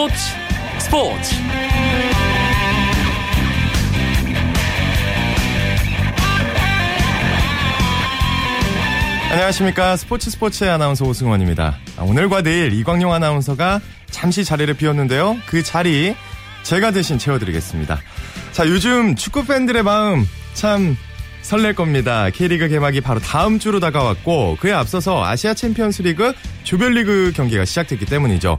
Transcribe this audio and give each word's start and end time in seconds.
스포츠 0.00 0.14
스포츠 0.78 1.34
안녕하십니까 9.30 9.96
스포츠 9.98 10.30
스포츠의 10.30 10.70
아나운서 10.70 11.04
오승원입니다. 11.04 11.76
아, 11.98 12.02
오늘과 12.02 12.40
내일 12.40 12.72
이광용 12.72 13.12
아나운서가 13.12 13.82
잠시 14.10 14.42
자리를 14.42 14.72
비웠는데요. 14.72 15.36
그 15.44 15.62
자리 15.62 16.16
제가 16.62 16.92
대신 16.92 17.18
채워드리겠습니다. 17.18 18.00
자 18.52 18.66
요즘 18.68 19.16
축구 19.16 19.44
팬들의 19.44 19.82
마음 19.82 20.26
참 20.54 20.96
설렐 21.42 21.74
겁니다. 21.74 22.30
K리그 22.30 22.68
개막이 22.68 23.02
바로 23.02 23.20
다음 23.20 23.58
주로 23.58 23.80
다가왔고 23.80 24.56
그에 24.60 24.72
앞서서 24.72 25.22
아시아 25.24 25.52
챔피언스 25.52 26.02
리그 26.02 26.32
조별리그 26.64 27.32
경기가 27.34 27.66
시작됐기 27.66 28.06
때문이죠. 28.06 28.58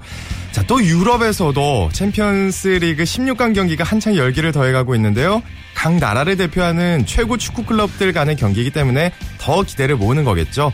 자, 0.52 0.62
또 0.64 0.84
유럽에서도 0.84 1.90
챔피언스 1.94 2.68
리그 2.68 3.04
16강 3.04 3.56
경기가 3.56 3.86
한창 3.86 4.16
열기를 4.16 4.52
더해가고 4.52 4.96
있는데요. 4.96 5.42
각 5.74 5.96
나라를 5.96 6.36
대표하는 6.36 7.06
최고 7.06 7.38
축구 7.38 7.64
클럽들 7.64 8.12
간의 8.12 8.36
경기이기 8.36 8.72
때문에 8.72 9.14
더 9.38 9.64
기대를 9.64 9.96
모으는 9.96 10.26
거겠죠. 10.26 10.74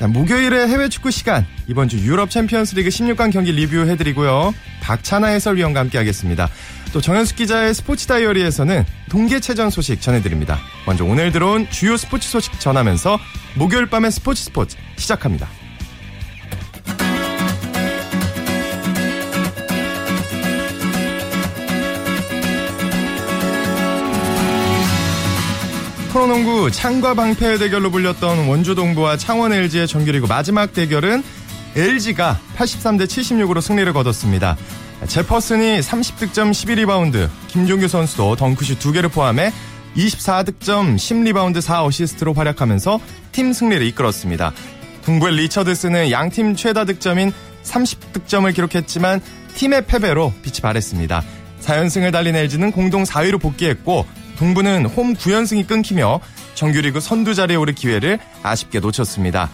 자, 0.00 0.08
목요일의 0.08 0.66
해외 0.66 0.88
축구 0.88 1.12
시간 1.12 1.46
이번 1.68 1.88
주 1.88 1.98
유럽 1.98 2.30
챔피언스 2.30 2.74
리그 2.74 2.88
16강 2.88 3.32
경기 3.32 3.52
리뷰해드리고요. 3.52 4.52
박찬하 4.80 5.28
해설위원과 5.28 5.78
함께하겠습니다. 5.78 6.48
또 6.92 7.00
정현숙 7.00 7.36
기자의 7.36 7.72
스포츠 7.74 8.06
다이어리에서는 8.06 8.84
동계체전 9.08 9.70
소식 9.70 10.00
전해드립니다. 10.00 10.58
먼저 10.84 11.04
오늘 11.04 11.30
들어온 11.30 11.70
주요 11.70 11.96
스포츠 11.96 12.28
소식 12.28 12.58
전하면서 12.58 13.18
목요일 13.54 13.86
밤의 13.86 14.10
스포츠 14.10 14.42
스포츠 14.42 14.76
시작합니다. 14.96 15.61
프로농구 26.32 26.70
창과 26.70 27.12
방패의 27.12 27.58
대결로 27.58 27.90
불렸던 27.90 28.48
원주 28.48 28.74
동부와 28.74 29.18
창원 29.18 29.52
LG의 29.52 29.86
정규리그 29.86 30.24
마지막 30.26 30.72
대결은 30.72 31.22
LG가 31.76 32.40
83대 32.56 33.04
76으로 33.04 33.60
승리를 33.60 33.92
거뒀습니다. 33.92 34.56
제퍼슨이 35.06 35.80
30득점 35.80 36.52
11리바운드, 36.52 37.28
김종규 37.48 37.86
선수도 37.86 38.34
덩크슛 38.36 38.78
2개를 38.78 39.12
포함해 39.12 39.52
24득점 39.94 40.96
10리바운드 40.96 41.58
4어시스트로 41.60 42.34
활약하면서 42.34 42.98
팀 43.32 43.52
승리를 43.52 43.84
이끌었습니다. 43.88 44.54
동부의 45.04 45.34
리처드스는 45.34 46.10
양팀 46.10 46.56
최다 46.56 46.86
득점인 46.86 47.30
30득점을 47.62 48.54
기록했지만 48.54 49.20
팀의 49.56 49.84
패배로 49.84 50.32
빛이 50.40 50.60
바랬습니다. 50.62 51.22
4연승을 51.60 52.10
달린 52.10 52.36
LG는 52.36 52.72
공동 52.72 53.02
4위로 53.02 53.38
복귀했고 53.38 54.06
동부는 54.42 54.86
홈 54.86 55.14
9연승이 55.14 55.68
끊기며 55.68 56.18
정규리그 56.54 56.98
선두 56.98 57.32
자리에 57.32 57.54
오를 57.54 57.74
기회를 57.74 58.18
아쉽게 58.42 58.80
놓쳤습니다. 58.80 59.48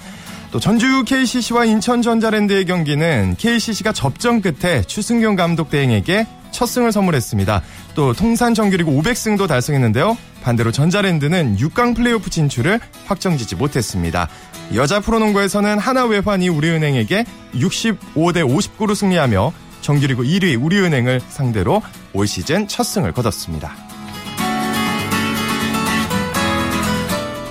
또 0.50 0.58
전주 0.58 1.04
KCC와 1.04 1.66
인천 1.66 2.00
전자랜드의 2.00 2.64
경기는 2.64 3.34
KCC가 3.36 3.92
접전 3.92 4.40
끝에 4.40 4.80
추승균 4.80 5.36
감독 5.36 5.68
대행에게 5.68 6.26
첫 6.52 6.64
승을 6.64 6.90
선물했습니다. 6.92 7.62
또 7.94 8.14
통산 8.14 8.54
정규리그 8.54 8.90
500승도 8.90 9.46
달성했는데요. 9.46 10.16
반대로 10.42 10.72
전자랜드는 10.72 11.58
6강 11.58 11.94
플레이오프 11.94 12.30
진출을 12.30 12.80
확정지지 13.04 13.56
못했습니다. 13.56 14.30
여자 14.72 15.00
프로농구에서는 15.00 15.78
하나 15.78 16.06
외환이 16.06 16.48
우리은행에게 16.48 17.26
65대 17.54 18.42
59로 18.42 18.94
승리하며 18.94 19.52
정규리그 19.82 20.22
1위 20.22 20.58
우리은행을 20.58 21.20
상대로 21.28 21.82
올 22.14 22.26
시즌 22.26 22.66
첫 22.68 22.84
승을 22.84 23.12
거뒀습니다. 23.12 23.87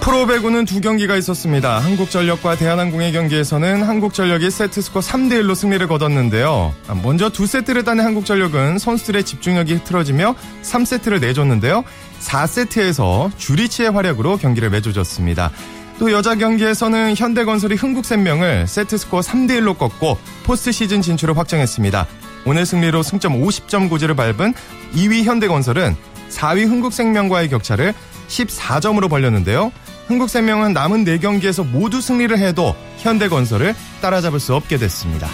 프로배구는 0.07 0.63
두 0.63 0.79
경기가 0.79 1.17
있었습니다. 1.17 1.79
한국전력과 1.79 2.55
대한항공의 2.55 3.11
경기에서는 3.11 3.83
한국전력이 3.83 4.49
세트스코 4.49 5.01
3대1로 5.01 5.53
승리를 5.53 5.85
거뒀는데요. 5.85 6.73
먼저 7.03 7.29
두 7.29 7.45
세트를 7.45 7.83
따낸 7.83 8.05
한국전력은 8.05 8.77
선수들의 8.79 9.25
집중력이 9.25 9.73
흐트러지며 9.73 10.35
3세트를 10.63 11.19
내줬는데요. 11.19 11.83
4세트에서 12.21 13.37
주리치의 13.37 13.91
활약으로 13.91 14.37
경기를 14.37 14.69
매줘졌습니다. 14.69 15.51
또 15.99 16.09
여자 16.13 16.35
경기에서는 16.35 17.15
현대건설이 17.17 17.75
흥국생명을 17.75 18.65
세트스코어 18.65 19.19
3대1로 19.19 19.77
꺾고 19.77 20.17
포스트 20.45 20.71
시즌 20.71 21.01
진출을 21.01 21.37
확정했습니다. 21.37 22.07
오늘 22.45 22.65
승리로 22.65 23.03
승점 23.03 23.41
50점 23.41 23.89
고지를 23.89 24.15
밟은 24.15 24.53
2위 24.95 25.25
현대건설은 25.25 25.97
4위 26.29 26.65
흥국생명과의 26.65 27.49
격차를 27.49 27.93
14점으로 28.29 29.09
벌렸는데요. 29.09 29.73
흥국생명은 30.07 30.73
남은 30.73 31.05
4경기에서 31.05 31.67
모두 31.67 32.01
승리를 32.01 32.37
해도 32.37 32.75
현대건설을 32.97 33.75
따라잡을 34.01 34.39
수 34.39 34.55
없게 34.55 34.77
됐습니다. 34.77 35.27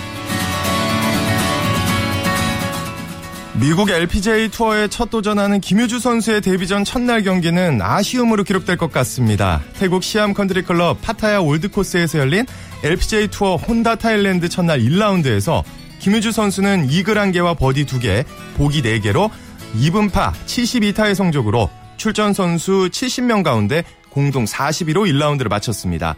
미국 3.55 3.91
LPGA 3.91 4.49
투어에 4.49 4.87
첫 4.87 5.11
도전하는 5.11 5.61
김효주 5.61 5.99
선수의 5.99 6.41
데뷔전 6.41 6.83
첫날 6.83 7.21
경기는 7.21 7.81
아쉬움으로 7.81 8.43
기록될 8.43 8.77
것 8.77 8.91
같습니다. 8.91 9.61
태국 9.77 10.03
시암 10.03 10.33
컨트리 10.33 10.63
클럽 10.63 10.99
파타야 11.01 11.39
올드코스에서 11.39 12.17
열린 12.17 12.45
LPGA 12.83 13.27
투어 13.27 13.55
혼다 13.55 13.95
타일랜드 13.95 14.49
첫날 14.49 14.79
1라운드에서 14.79 15.63
김효주 15.99 16.31
선수는 16.31 16.89
이글 16.89 17.13
1개와 17.13 17.57
버디 17.57 17.85
2개, 17.85 18.25
보기 18.57 18.81
4개로 18.81 19.29
이븐파 19.77 20.33
72타의 20.33 21.13
성적으로 21.13 21.69
출전 21.95 22.33
선수 22.33 22.89
70명 22.91 23.43
가운데 23.43 23.83
공동 24.13 24.45
41위로 24.45 25.11
1라운드를 25.11 25.49
마쳤습니다. 25.49 26.15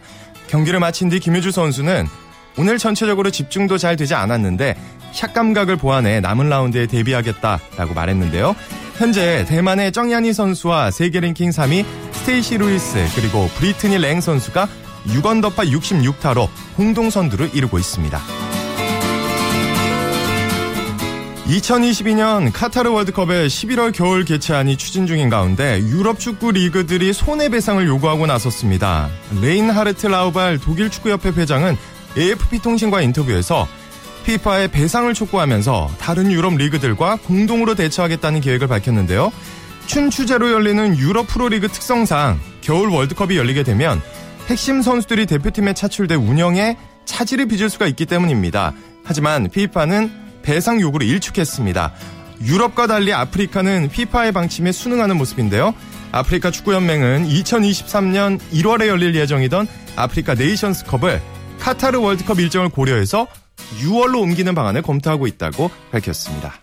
경기를 0.48 0.78
마친 0.78 1.08
뒤 1.08 1.18
김효주 1.18 1.50
선수는 1.50 2.06
오늘 2.58 2.78
전체적으로 2.78 3.30
집중도 3.30 3.78
잘 3.78 3.96
되지 3.96 4.14
않았는데 4.14 4.76
샷 5.12 5.32
감각을 5.32 5.76
보완해 5.76 6.20
남은 6.20 6.48
라운드에 6.48 6.86
대비하겠다라고 6.86 7.94
말했는데요. 7.94 8.54
현재 8.96 9.44
대만의 9.46 9.92
청야니 9.92 10.32
선수와 10.32 10.90
세계 10.90 11.20
랭킹 11.20 11.50
3위 11.50 11.84
스테이시 12.12 12.58
루이스 12.58 13.08
그리고 13.14 13.48
브리트니 13.56 13.98
랭 13.98 14.20
선수가 14.20 14.68
6언더파 15.08 15.70
66타로 15.70 16.48
공동 16.76 17.10
선두를 17.10 17.50
이루고 17.54 17.78
있습니다. 17.78 18.55
2022년 21.46 22.50
카타르 22.52 22.90
월드컵의 22.90 23.48
11월 23.48 23.94
겨울 23.94 24.24
개최안이 24.24 24.76
추진 24.76 25.06
중인 25.06 25.28
가운데 25.30 25.78
유럽 25.78 26.18
축구 26.18 26.50
리그들이 26.50 27.12
손해배상을 27.12 27.86
요구하고 27.86 28.26
나섰습니다. 28.26 29.08
라인하르트 29.40 30.08
라우발 30.08 30.58
독일 30.58 30.90
축구협회 30.90 31.30
회장은 31.30 31.76
AFP 32.18 32.58
통신과 32.58 33.00
인터뷰에서 33.02 33.68
피파의 34.24 34.68
배상을 34.68 35.12
촉구하면서 35.14 35.90
다른 36.00 36.32
유럽 36.32 36.56
리그들과 36.56 37.18
공동으로 37.24 37.76
대처하겠다는 37.76 38.40
계획을 38.40 38.66
밝혔는데요. 38.66 39.30
추춘제로 39.86 40.50
열리는 40.50 40.98
유럽 40.98 41.28
프로리그 41.28 41.68
특성상 41.68 42.40
겨울 42.60 42.88
월드컵이 42.88 43.36
열리게 43.36 43.62
되면 43.62 44.02
핵심 44.48 44.82
선수들이 44.82 45.26
대표팀에 45.26 45.74
차출돼 45.74 46.16
운영에 46.16 46.76
차질을 47.04 47.46
빚을 47.46 47.70
수가 47.70 47.86
있기 47.86 48.06
때문입니다. 48.06 48.72
하지만 49.04 49.48
피파는 49.48 50.25
배상 50.46 50.80
요구를 50.80 51.08
일축했습니다. 51.08 51.92
유럽과 52.44 52.86
달리 52.86 53.12
아프리카는 53.12 53.88
피파의 53.90 54.30
방침에 54.30 54.70
순응하는 54.70 55.16
모습인데요. 55.16 55.74
아프리카 56.12 56.52
축구연맹은 56.52 57.28
2023년 57.28 58.38
1월에 58.52 58.86
열릴 58.86 59.16
예정이던 59.16 59.66
아프리카 59.96 60.34
네이션스컵을 60.34 61.20
카타르 61.58 61.98
월드컵 61.98 62.38
일정을 62.38 62.68
고려해서 62.68 63.26
6월로 63.82 64.22
옮기는 64.22 64.54
방안을 64.54 64.82
검토하고 64.82 65.26
있다고 65.26 65.68
밝혔습니다. 65.90 66.54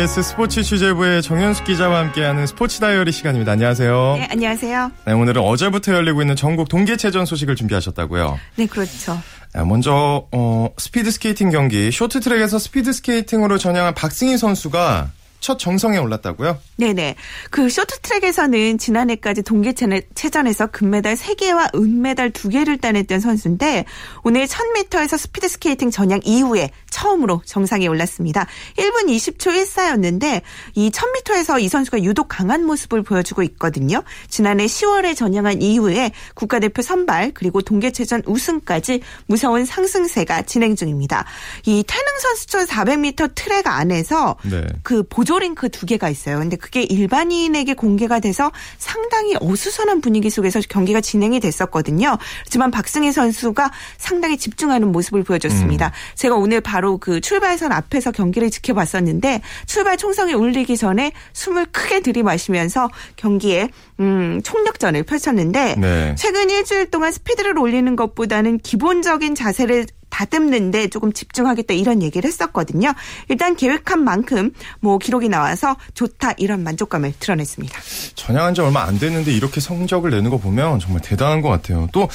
KBS 0.00 0.22
스포츠 0.22 0.62
취재부의 0.62 1.22
정현숙 1.22 1.66
기자와 1.66 1.98
함께하는 1.98 2.46
스포츠 2.46 2.80
다이어리 2.80 3.12
시간입니다. 3.12 3.52
안녕하세요. 3.52 4.14
네, 4.16 4.28
안녕하세요. 4.30 4.92
네, 5.04 5.12
오늘은 5.12 5.42
어제부터 5.42 5.92
열리고 5.92 6.22
있는 6.22 6.36
전국 6.36 6.70
동계체전 6.70 7.26
소식을 7.26 7.54
준비하셨다고요. 7.54 8.38
네, 8.56 8.66
그렇죠. 8.66 9.20
네, 9.54 9.62
먼저 9.62 10.26
어, 10.32 10.70
스피드 10.78 11.10
스케이팅 11.10 11.50
경기 11.50 11.90
쇼트트랙에서 11.90 12.58
스피드 12.58 12.94
스케이팅으로 12.94 13.58
전향한 13.58 13.94
박승희 13.94 14.38
선수가 14.38 15.10
첫 15.40 15.58
정상에 15.58 15.98
올랐다고요? 15.98 16.58
네네. 16.76 17.16
그 17.50 17.68
쇼트트랙에서는 17.68 18.78
지난해까지 18.78 19.42
동계체전에서 19.42 20.68
금메달 20.68 21.16
3개와 21.16 21.74
은메달 21.74 22.30
2개를 22.30 22.80
따냈던 22.80 23.20
선수인데 23.20 23.86
오늘 24.22 24.46
1000m에서 24.46 25.18
스피드스케이팅 25.18 25.90
전향 25.90 26.20
이후에 26.24 26.70
처음으로 26.90 27.42
정상에 27.46 27.86
올랐습니다. 27.86 28.46
1분 28.76 29.08
20초 29.08 29.38
14였는데 29.38 30.42
이 30.74 30.90
1000m에서 30.90 31.60
이 31.62 31.68
선수가 31.68 32.02
유독 32.02 32.28
강한 32.28 32.64
모습을 32.64 33.02
보여주고 33.02 33.42
있거든요. 33.44 34.02
지난해 34.28 34.66
10월에 34.66 35.16
전향한 35.16 35.62
이후에 35.62 36.12
국가대표 36.34 36.82
선발 36.82 37.32
그리고 37.34 37.62
동계체전 37.62 38.22
우승까지 38.26 39.00
무서운 39.26 39.64
상승세가 39.64 40.42
진행 40.42 40.76
중입니다. 40.76 41.24
이 41.64 41.82
태능 41.86 42.18
선수촌 42.20 42.66
400m 42.66 43.34
트랙 43.34 43.66
안에서 43.66 44.36
네. 44.42 44.66
그 44.82 45.02
보조 45.02 45.29
링크 45.38 45.68
두 45.68 45.86
개가 45.86 46.08
있어요. 46.08 46.38
근데 46.38 46.56
그게 46.56 46.82
일반인에게 46.82 47.74
공개가 47.74 48.20
돼서 48.20 48.50
상당히 48.78 49.36
어수선한 49.40 50.00
분위기 50.00 50.30
속에서 50.30 50.60
경기가 50.68 51.00
진행이 51.00 51.40
됐었거든요. 51.40 52.18
하지만 52.44 52.70
박승희 52.70 53.12
선수가 53.12 53.70
상당히 53.98 54.36
집중하는 54.36 54.92
모습을 54.92 55.22
보여줬습니다. 55.22 55.86
음. 55.86 55.92
제가 56.14 56.36
오늘 56.36 56.60
바로 56.60 56.98
그 56.98 57.20
출발선 57.20 57.72
앞에서 57.72 58.12
경기를 58.12 58.50
지켜봤었는데 58.50 59.42
출발 59.66 59.96
총성이 59.96 60.34
울리기 60.34 60.76
전에 60.76 61.12
숨을 61.32 61.66
크게 61.66 62.00
들이마시면서 62.00 62.88
경기에 63.16 63.70
음, 64.00 64.40
총력전을 64.42 65.02
펼쳤는데 65.02 65.76
네. 65.76 66.14
최근 66.18 66.50
일주일 66.50 66.90
동안 66.90 67.12
스피드를 67.12 67.58
올리는 67.58 67.94
것보다는 67.96 68.58
기본적인 68.58 69.34
자세를 69.34 69.86
다듬는데 70.10 70.88
조금 70.88 71.12
집중하겠다 71.12 71.74
이런 71.74 72.02
얘기를 72.02 72.28
했었거든요. 72.28 72.92
일단 73.28 73.56
계획한 73.56 74.02
만큼 74.04 74.52
뭐 74.80 74.98
기록이 74.98 75.28
나와서 75.28 75.76
좋다 75.94 76.32
이런 76.36 76.62
만족감을 76.62 77.14
드러냈습니다. 77.18 77.80
전향한 78.14 78.54
지 78.54 78.60
얼마 78.60 78.82
안 78.82 78.98
됐는데 78.98 79.32
이렇게 79.32 79.60
성적을 79.60 80.10
내는 80.10 80.30
거 80.30 80.38
보면 80.38 80.78
정말 80.80 81.00
대단한 81.00 81.40
것 81.40 81.48
같아요. 81.48 81.88
또 81.92 82.08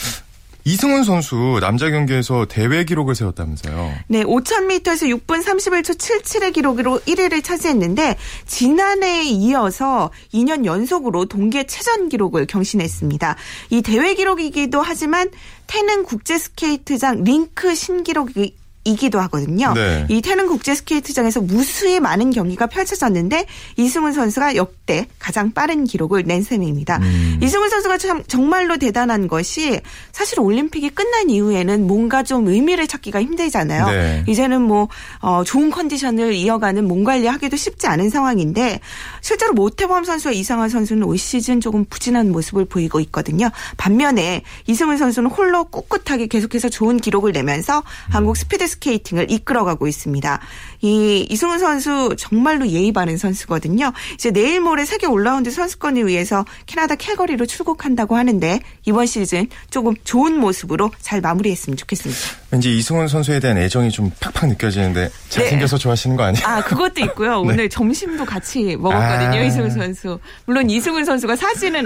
이승훈 0.68 1.04
선수 1.04 1.60
남자 1.62 1.92
경기에서 1.92 2.48
대회 2.48 2.84
기록을 2.86 3.14
세웠다면서요. 3.14 3.94
네, 4.08 4.24
5000m에서 4.24 5.08
6분 5.16 5.44
31초 5.44 5.96
77의 5.96 6.54
기록으로 6.54 7.00
1위를 7.06 7.44
차지했는데 7.44 8.18
지난해에 8.48 9.26
이어서 9.26 10.10
2년 10.34 10.66
연속으로 10.66 11.26
동계 11.26 11.68
최전 11.68 12.10
기록을 12.10 12.48
경신했습니다. 12.48 13.36
이 13.70 13.82
대회 13.84 14.16
기록이기도 14.16 14.82
하지만 14.82 15.30
태능 15.68 16.04
국제 16.04 16.40
스케이트장 16.40 17.24
링크 17.24 17.76
신기록이 17.76 18.56
이기도 18.86 19.20
하거든요. 19.22 19.74
네. 19.74 20.06
이 20.10 20.22
태릉 20.22 20.48
국제 20.48 20.76
스케이트장에서 20.76 21.42
무수히 21.42 22.00
많은 22.00 22.30
경기가 22.30 22.68
펼쳐졌는데 22.68 23.46
이승훈 23.78 24.14
선수가 24.14 24.56
역대 24.56 25.08
가장 25.18 25.52
빠른 25.52 25.86
기록을 25.86 26.24
낸 26.24 26.44
셈입니다. 26.44 26.98
음. 26.98 27.40
이승훈 27.42 27.70
선수가 27.70 27.98
참 27.98 28.24
정말로 28.28 28.78
대단한 28.78 29.28
것이 29.28 29.82
사실 30.12 30.40
올림픽이 30.40 30.90
끝난 30.92 31.32
이후에는 31.32 31.88
뭔가 31.88 32.22
좀 32.22 32.48
의미를 32.48 32.88
찾기가 32.88 33.22
힘들잖아요. 33.22 33.88
네. 33.88 34.24
이제는 34.28 34.62
뭐 34.62 34.88
어, 35.20 35.44
좋은 35.44 35.72
컨디션을 35.72 36.34
이어가는 36.34 36.88
몸 36.88 37.04
관리하기도 37.04 37.58
쉽지 37.58 37.88
않은 37.88 38.12
상황인데 38.12 38.80
실제로 39.22 39.54
모태범 39.54 40.04
선수와 40.04 40.32
이상화 40.34 40.70
선수는 40.70 41.04
올 41.04 41.18
시즌 41.18 41.60
조금 41.60 41.86
부진한 41.86 42.32
모습을 42.32 42.66
보이고 42.66 43.00
있거든요. 43.00 43.50
반면에 43.78 44.44
이승훈 44.68 44.98
선수는 44.98 45.32
홀로 45.32 45.64
꿋꿋하게 45.64 46.28
계속해서 46.28 46.70
좋은 46.70 46.98
기록을 46.98 47.32
내면서 47.32 47.80
음. 47.80 48.14
한국 48.14 48.38
스피드 48.38 48.68
스케이팅을 48.76 49.32
이끌어가고 49.32 49.88
있습니다. 49.88 50.40
이 50.82 51.26
이승훈 51.30 51.60
선수 51.60 52.16
정말로 52.18 52.68
예의 52.68 52.92
바른 52.92 53.18
선수거든요. 53.18 53.92
이제 54.14 54.32
내일 54.32 54.62
모레 54.62 54.86
세계 54.86 55.08
올라운드 55.08 55.50
선수권을 55.50 56.08
위해서 56.08 56.46
캐나다 56.66 56.96
캘거리로 56.96 57.46
출국한다고 57.46 58.16
하는데 58.16 58.60
이번 58.86 59.06
시즌 59.06 59.48
조금 59.70 59.94
좋은 60.04 60.38
모습으로 60.40 60.92
잘 61.02 61.22
마무리했으면 61.22 61.78
좋겠습니다. 61.78 62.22
왠지 62.52 62.78
이승훈 62.78 63.08
선수에 63.08 63.40
대한 63.40 63.58
애정이 63.58 63.90
좀 63.90 64.12
팍팍 64.20 64.50
느껴지는데 64.50 65.10
잘생겨서 65.30 65.78
네. 65.78 65.82
좋아하시는 65.82 66.16
거 66.16 66.24
아니에요? 66.24 66.46
아 66.46 66.64
그것도 66.64 67.02
있고요. 67.02 67.42
네. 67.44 67.52
오늘 67.52 67.70
점심도 67.70 68.26
같이 68.26 68.76
먹었거든요. 68.78 69.40
아. 69.40 69.44
이승훈 69.44 69.72
선수. 69.72 70.20
물론 70.46 70.70
이승훈 70.70 71.06
선수가 71.06 71.36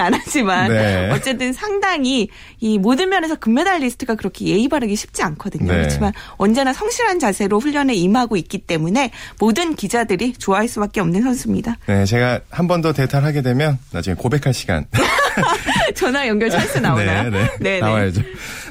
안 0.02 0.14
하지만 0.14 0.70
네. 0.70 1.10
어쨌든 1.12 1.54
상당히 1.54 2.30
이 2.60 2.78
모든 2.78 3.10
면에서 3.10 3.36
금메달 3.36 3.80
리스트가 3.82 4.16
그렇게 4.16 4.46
예의 4.46 4.68
바르기 4.68 4.96
쉽지 4.96 5.24
않거든요. 5.24 5.72
네. 5.72 5.78
그렇지만 5.80 6.14
언제나 6.38 6.74
성실한 6.80 7.20
자세로 7.20 7.60
훈련에 7.60 7.94
임하고 7.94 8.38
있기 8.38 8.60
때문에 8.60 9.12
모든 9.38 9.76
기자들이 9.76 10.34
좋아할 10.34 10.68
수밖에 10.70 11.02
없는 11.02 11.22
선수입니다. 11.24 11.76
네, 11.88 12.06
제가 12.06 12.40
한 12.50 12.68
번 12.70 12.80
더 12.82 12.94
대탈하게 12.94 13.42
되면 13.42 13.78
나중에 13.92 14.16
고백할 14.16 14.54
시간. 14.54 14.86
전화 15.96 16.26
연결 16.28 16.50
찬스 16.50 16.78
나오나요? 16.78 17.30
네, 17.30 17.40
네. 17.40 17.50
네 17.60 17.80
나와야죠. 17.82 18.22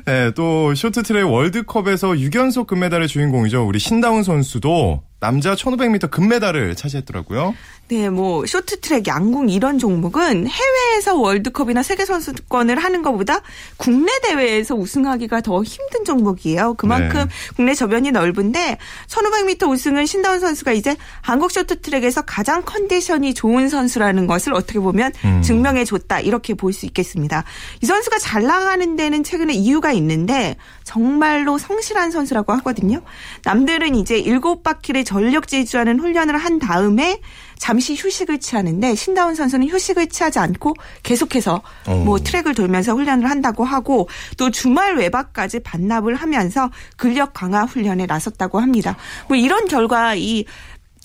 네, 0.06 0.30
또 0.34 0.74
쇼트트랙 0.74 1.26
월드컵에서 1.28 2.08
6연속 2.12 2.66
금메달의 2.66 3.08
주인공이죠. 3.08 3.66
우리 3.66 3.78
신다운 3.78 4.22
선수도 4.22 5.02
남자 5.20 5.54
1500m 5.54 6.10
금메달을 6.10 6.76
차지했더라고요. 6.76 7.54
네, 7.88 8.10
뭐 8.10 8.44
쇼트트랙, 8.44 9.06
양궁 9.08 9.48
이런 9.48 9.78
종목은 9.78 10.46
해외에서 10.46 11.16
월드컵이나 11.16 11.82
세계 11.82 12.04
선수권을 12.04 12.76
하는 12.78 13.00
것보다 13.02 13.40
국내 13.78 14.12
대회에서 14.20 14.74
우승하기가 14.74 15.40
더 15.40 15.62
힘든 15.62 16.04
종목이에요. 16.04 16.74
그만큼 16.74 17.20
네. 17.20 17.52
국내 17.56 17.74
저변이 17.74 18.10
넓은데 18.10 18.76
1500m 19.06 19.70
우승은 19.70 20.04
신다운 20.04 20.38
선수가 20.38 20.72
이제 20.72 20.96
한국 21.22 21.50
쇼트트랙에서 21.50 22.22
가장 22.22 22.62
컨디션이 22.64 23.32
좋은 23.32 23.70
선수라는 23.70 24.26
것을 24.26 24.52
어떻게 24.52 24.78
보면 24.78 25.12
음. 25.24 25.40
증명해 25.42 25.84
줬다 25.84 26.20
이렇게 26.20 26.54
볼 26.54 26.68
수 26.78 26.84
있겠습니다. 26.86 27.44
이 27.82 27.86
선수가 27.86 28.18
잘 28.18 28.42
나가는 28.42 28.94
데는 28.94 29.24
최근에 29.24 29.54
이유가 29.54 29.90
있는데 29.92 30.56
정말로 30.84 31.58
성실한 31.58 32.10
선수라고 32.10 32.52
하거든요. 32.54 33.00
남들은 33.44 33.94
이제 33.96 34.22
7바퀴를 34.22 35.04
전력 35.08 35.48
질주하는 35.48 36.00
훈련을 36.00 36.36
한 36.36 36.58
다음에 36.58 37.18
잠시 37.56 37.94
휴식을 37.94 38.40
취하는데 38.40 38.94
신다운 38.94 39.34
선수는 39.34 39.66
휴식을 39.70 40.08
취하지 40.10 40.38
않고 40.38 40.74
계속해서 41.02 41.62
어. 41.86 41.94
뭐 42.04 42.18
트랙을 42.18 42.54
돌면서 42.54 42.92
훈련을 42.92 43.30
한다고 43.30 43.64
하고 43.64 44.06
또 44.36 44.50
주말 44.50 44.98
외박까지 44.98 45.60
반납을 45.60 46.14
하면서 46.14 46.70
근력 46.98 47.32
강화 47.32 47.62
훈련에 47.62 48.04
나섰다고 48.04 48.60
합니다. 48.60 48.98
뭐 49.28 49.38
이런 49.38 49.66
결과 49.66 50.14
이 50.14 50.44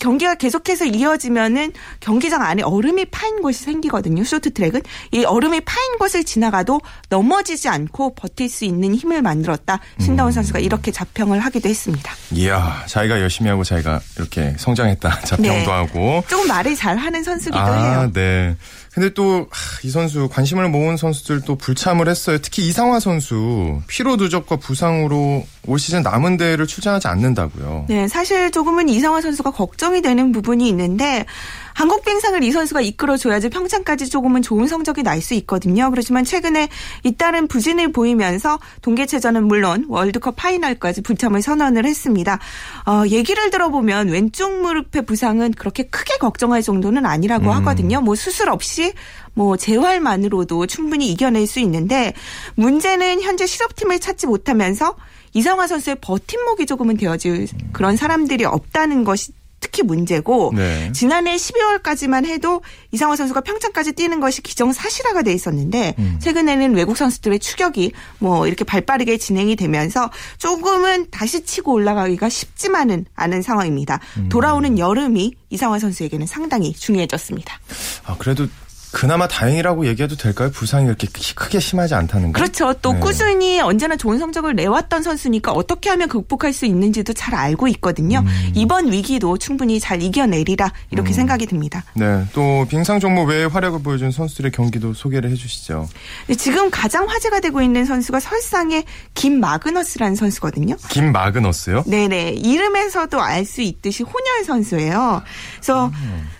경기가 0.04 0.34
계속해서 0.34 0.84
이어지면은 0.84 1.72
경기장 2.00 2.42
안에 2.42 2.62
얼음이 2.62 3.06
파인 3.06 3.40
곳이 3.40 3.64
생기거든요. 3.64 4.22
쇼트트랙은 4.22 4.82
이 5.12 5.24
얼음이 5.24 5.62
파인 5.62 5.96
곳을 5.98 6.24
지나가도 6.24 6.82
넘어지지 7.08 7.70
않고 7.70 8.14
버틸 8.14 8.50
수 8.50 8.66
있는 8.66 8.94
힘을 8.94 9.22
만들었다. 9.22 9.80
신다운 9.98 10.28
음. 10.28 10.32
선수가 10.32 10.58
이렇게 10.58 10.90
자평을 10.90 11.40
하기도 11.40 11.70
했습니다. 11.70 12.12
이야, 12.32 12.84
자기가 12.86 13.18
열심히 13.18 13.48
하고 13.48 13.64
자기가 13.64 13.98
이렇게 14.18 14.54
성장했다. 14.58 15.20
자평도 15.24 15.42
네. 15.48 15.64
하고 15.64 16.22
조금 16.28 16.48
말을 16.48 16.76
잘하는 16.76 17.24
선수기도 17.24 17.58
아, 17.58 17.72
해요. 17.72 18.10
네. 18.12 18.56
근데 18.94 19.12
또 19.12 19.48
이 19.84 19.90
선수 19.90 20.28
관심을 20.28 20.70
모은 20.70 20.96
선수들 20.96 21.42
또 21.42 21.56
불참을 21.56 22.08
했어요. 22.08 22.38
특히 22.38 22.66
이상화 22.66 23.00
선수 23.00 23.82
피로 23.86 24.16
누적과 24.16 24.56
부상으로 24.56 25.46
올 25.66 25.78
시즌 25.78 26.02
남은 26.02 26.38
대회를 26.38 26.66
출전하지 26.66 27.08
않는다고요. 27.08 27.84
네, 27.88 28.08
사실 28.08 28.50
조금은 28.50 28.88
이상화 28.88 29.20
선수가 29.20 29.50
걱정이 29.50 30.00
되는 30.00 30.32
부분이 30.32 30.66
있는데 30.68 31.26
한국 31.74 32.04
빙상을 32.04 32.42
이 32.44 32.52
선수가 32.52 32.80
이끌어줘야지 32.80 33.50
평창까지 33.50 34.08
조금은 34.08 34.42
좋은 34.42 34.68
성적이 34.68 35.02
날 35.02 35.24
수 35.24 35.32
있거든요. 35.34 35.90
그렇지만 35.90 36.24
최근에 36.24 36.68
잇따른 37.02 37.48
부진을 37.48 37.92
보이면서 37.92 38.58
동계체전은 38.82 39.44
물론 39.44 39.86
월드컵 39.88 40.36
파이널까지 40.36 41.00
불참을 41.00 41.40
선언을 41.40 41.86
했습니다. 41.86 42.38
어, 42.86 43.04
얘기를 43.08 43.50
들어보면 43.50 44.10
왼쪽 44.10 44.60
무릎의 44.60 45.06
부상은 45.06 45.52
그렇게 45.52 45.84
크게 45.84 46.18
걱정할 46.18 46.62
정도는 46.62 47.06
아니라고 47.06 47.46
음. 47.46 47.50
하거든요. 47.52 48.02
뭐 48.02 48.14
수술 48.14 48.50
없이 48.50 48.92
뭐 49.32 49.56
재활만으로도 49.56 50.66
충분히 50.66 51.10
이겨낼 51.10 51.46
수 51.46 51.58
있는데 51.60 52.12
문제는 52.54 53.22
현재 53.22 53.46
실업팀을 53.46 53.98
찾지 53.98 54.26
못하면서 54.26 54.96
이성화 55.32 55.66
선수의 55.66 55.96
버팀목이 56.00 56.66
조금은 56.66 56.96
되어질 56.98 57.48
그런 57.72 57.96
사람들이 57.96 58.44
없다는 58.44 59.04
것이 59.04 59.32
특히 59.64 59.82
문제고 59.82 60.52
네. 60.54 60.92
지난해 60.92 61.36
12월까지만 61.36 62.26
해도 62.26 62.60
이상화 62.92 63.16
선수가 63.16 63.40
평창까지 63.40 63.92
뛰는 63.92 64.20
것이 64.20 64.42
기정사실화가 64.42 65.22
돼 65.22 65.32
있었는데 65.32 65.94
음. 65.98 66.18
최근에는 66.20 66.74
외국 66.74 66.98
선수들의 66.98 67.38
추격이 67.38 67.92
뭐 68.18 68.46
이렇게 68.46 68.62
발빠르게 68.62 69.16
진행이 69.16 69.56
되면서 69.56 70.10
조금은 70.36 71.06
다시 71.10 71.46
치고 71.46 71.72
올라가기가 71.72 72.28
쉽지만은 72.28 73.06
않은 73.14 73.40
상황입니다. 73.40 74.00
음. 74.18 74.28
돌아오는 74.28 74.78
여름이 74.78 75.32
이상화 75.48 75.78
선수에게는 75.78 76.26
상당히 76.26 76.74
중요해졌습니다. 76.74 77.58
아 78.04 78.16
그래도 78.18 78.46
그나마 78.94 79.26
다행이라고 79.26 79.86
얘기해도 79.86 80.16
될까요? 80.16 80.50
부상이 80.50 80.86
그렇게 80.86 81.08
크게 81.34 81.58
심하지 81.58 81.94
않다는 81.94 82.32
거. 82.32 82.38
그렇죠. 82.38 82.72
또 82.74 82.92
네. 82.92 83.00
꾸준히 83.00 83.60
언제나 83.60 83.96
좋은 83.96 84.18
성적을 84.18 84.54
내왔던 84.54 85.02
선수니까 85.02 85.52
어떻게 85.52 85.90
하면 85.90 86.08
극복할 86.08 86.52
수 86.52 86.64
있는지도 86.64 87.12
잘 87.12 87.34
알고 87.34 87.68
있거든요. 87.68 88.20
음. 88.20 88.52
이번 88.54 88.92
위기도 88.92 89.36
충분히 89.36 89.80
잘 89.80 90.00
이겨내리라 90.00 90.72
이렇게 90.90 91.12
생각이 91.12 91.46
듭니다. 91.46 91.82
네, 91.94 92.24
또 92.32 92.66
빙상 92.70 93.00
종목 93.00 93.28
외에 93.28 93.44
활약을 93.44 93.82
보여준 93.82 94.12
선수들의 94.12 94.52
경기도 94.52 94.94
소개를 94.94 95.30
해주시죠. 95.30 95.88
네, 96.28 96.34
지금 96.36 96.70
가장 96.70 97.08
화제가 97.08 97.40
되고 97.40 97.60
있는 97.60 97.84
선수가 97.84 98.20
설상의 98.20 98.84
김 99.14 99.40
마그너스라는 99.40 100.14
선수거든요. 100.14 100.76
김 100.88 101.10
마그너스요? 101.12 101.82
네네. 101.86 102.30
이름에서도 102.30 103.20
알 103.20 103.44
수 103.44 103.60
있듯이 103.60 104.02
혼혈 104.02 104.44
선수예요. 104.46 105.22
그래서 105.56 105.90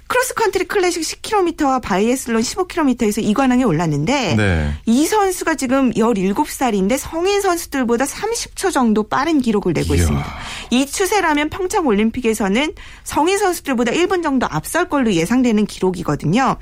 크로스컨트리 0.07 0.67
클래식 0.67 1.03
10km와 1.03 1.81
바이애슬론 1.83 2.43
15km에서 2.43 3.23
이관왕에 3.23 3.65
올랐는데 3.65 4.35
네. 4.37 4.75
이 4.87 5.07
선수가 5.07 5.55
지금 5.55 5.93
17살인데 5.93 6.99
성인 6.99 7.41
선수들보다 7.41 8.05
30초 8.05 8.73
정도 8.73 9.03
빠른 9.05 9.41
기록을 9.41 9.73
내고 9.73 9.95
이야. 9.95 10.03
있습니다. 10.03 10.35
이 10.71 10.87
추세라면 10.87 11.51
평창 11.51 11.87
올림픽에서는 11.87 12.75
성인 13.03 13.39
선수들보다 13.39 13.93
1분 13.93 14.23
정도 14.23 14.47
앞설 14.49 14.89
걸로 14.89 15.13
예상되는 15.13 15.67
기록이거든요. 15.67 16.57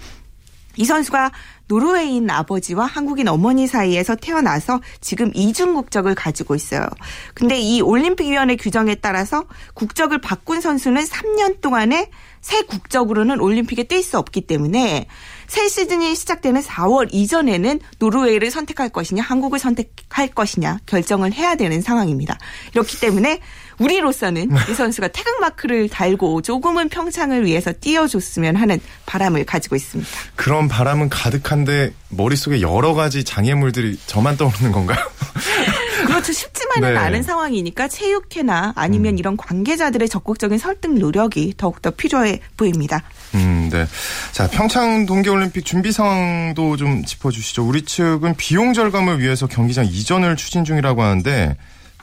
이 0.76 0.84
선수가 0.84 1.32
노르웨이인 1.72 2.28
아버지와 2.28 2.84
한국인 2.84 3.28
어머니 3.28 3.66
사이에서 3.66 4.14
태어나서 4.14 4.82
지금 5.00 5.30
이중 5.34 5.72
국적을 5.72 6.14
가지고 6.14 6.54
있어요. 6.54 6.86
근데 7.32 7.58
이 7.58 7.80
올림픽위원회 7.80 8.56
규정에 8.56 8.96
따라서 8.96 9.46
국적을 9.72 10.20
바꾼 10.20 10.60
선수는 10.60 11.02
3년 11.02 11.62
동안에 11.62 12.10
새 12.42 12.60
국적으로는 12.62 13.40
올림픽에 13.40 13.84
뛸 13.84 14.02
수 14.02 14.18
없기 14.18 14.42
때문에 14.42 15.06
새 15.46 15.68
시즌이 15.68 16.14
시작되는 16.14 16.62
4월 16.62 17.08
이전에는 17.12 17.80
노르웨이를 17.98 18.50
선택할 18.50 18.88
것이냐 18.88 19.22
한국을 19.22 19.58
선택할 19.58 20.28
것이냐 20.28 20.78
결정을 20.86 21.32
해야 21.32 21.54
되는 21.54 21.80
상황입니다. 21.80 22.38
이렇기 22.72 23.00
때문에 23.00 23.40
우리로서는 23.78 24.50
이 24.70 24.74
선수가 24.74 25.08
태극 25.08 25.40
마크를 25.40 25.88
달고 25.88 26.42
조금은 26.42 26.88
평창을 26.88 27.44
위해서 27.44 27.72
뛰어줬으면 27.72 28.56
하는 28.56 28.80
바람을 29.06 29.44
가지고 29.44 29.76
있습니다. 29.76 30.10
그런 30.36 30.68
바람은 30.68 31.08
가득한데 31.08 31.92
머릿속에 32.10 32.60
여러 32.60 32.94
가지 32.94 33.24
장애물들이 33.24 33.98
저만 34.06 34.36
떠오르는 34.36 34.72
건가요? 34.72 34.98
그렇죠. 36.06 36.32
쉽지만은 36.32 36.94
네. 36.94 36.98
않은 36.98 37.22
상황이니까 37.22 37.88
체육회나 37.88 38.72
아니면 38.76 39.18
이런 39.18 39.36
관계자들의 39.36 40.08
적극적인 40.08 40.58
설득 40.58 40.94
노력이 40.94 41.54
더욱더 41.56 41.90
필요해 41.90 42.40
보입니다. 42.56 43.02
음, 43.34 43.68
네. 43.72 43.86
자, 44.32 44.48
평창 44.48 45.06
동계올림픽 45.06 45.64
준비 45.64 45.92
상황도 45.92 46.76
좀 46.76 47.04
짚어주시죠. 47.04 47.66
우리 47.66 47.82
측은 47.82 48.34
비용 48.36 48.72
절감을 48.74 49.20
위해서 49.20 49.46
경기장 49.46 49.86
이전을 49.86 50.36
추진 50.36 50.64
중이라고 50.64 51.02
하는데 51.02 51.56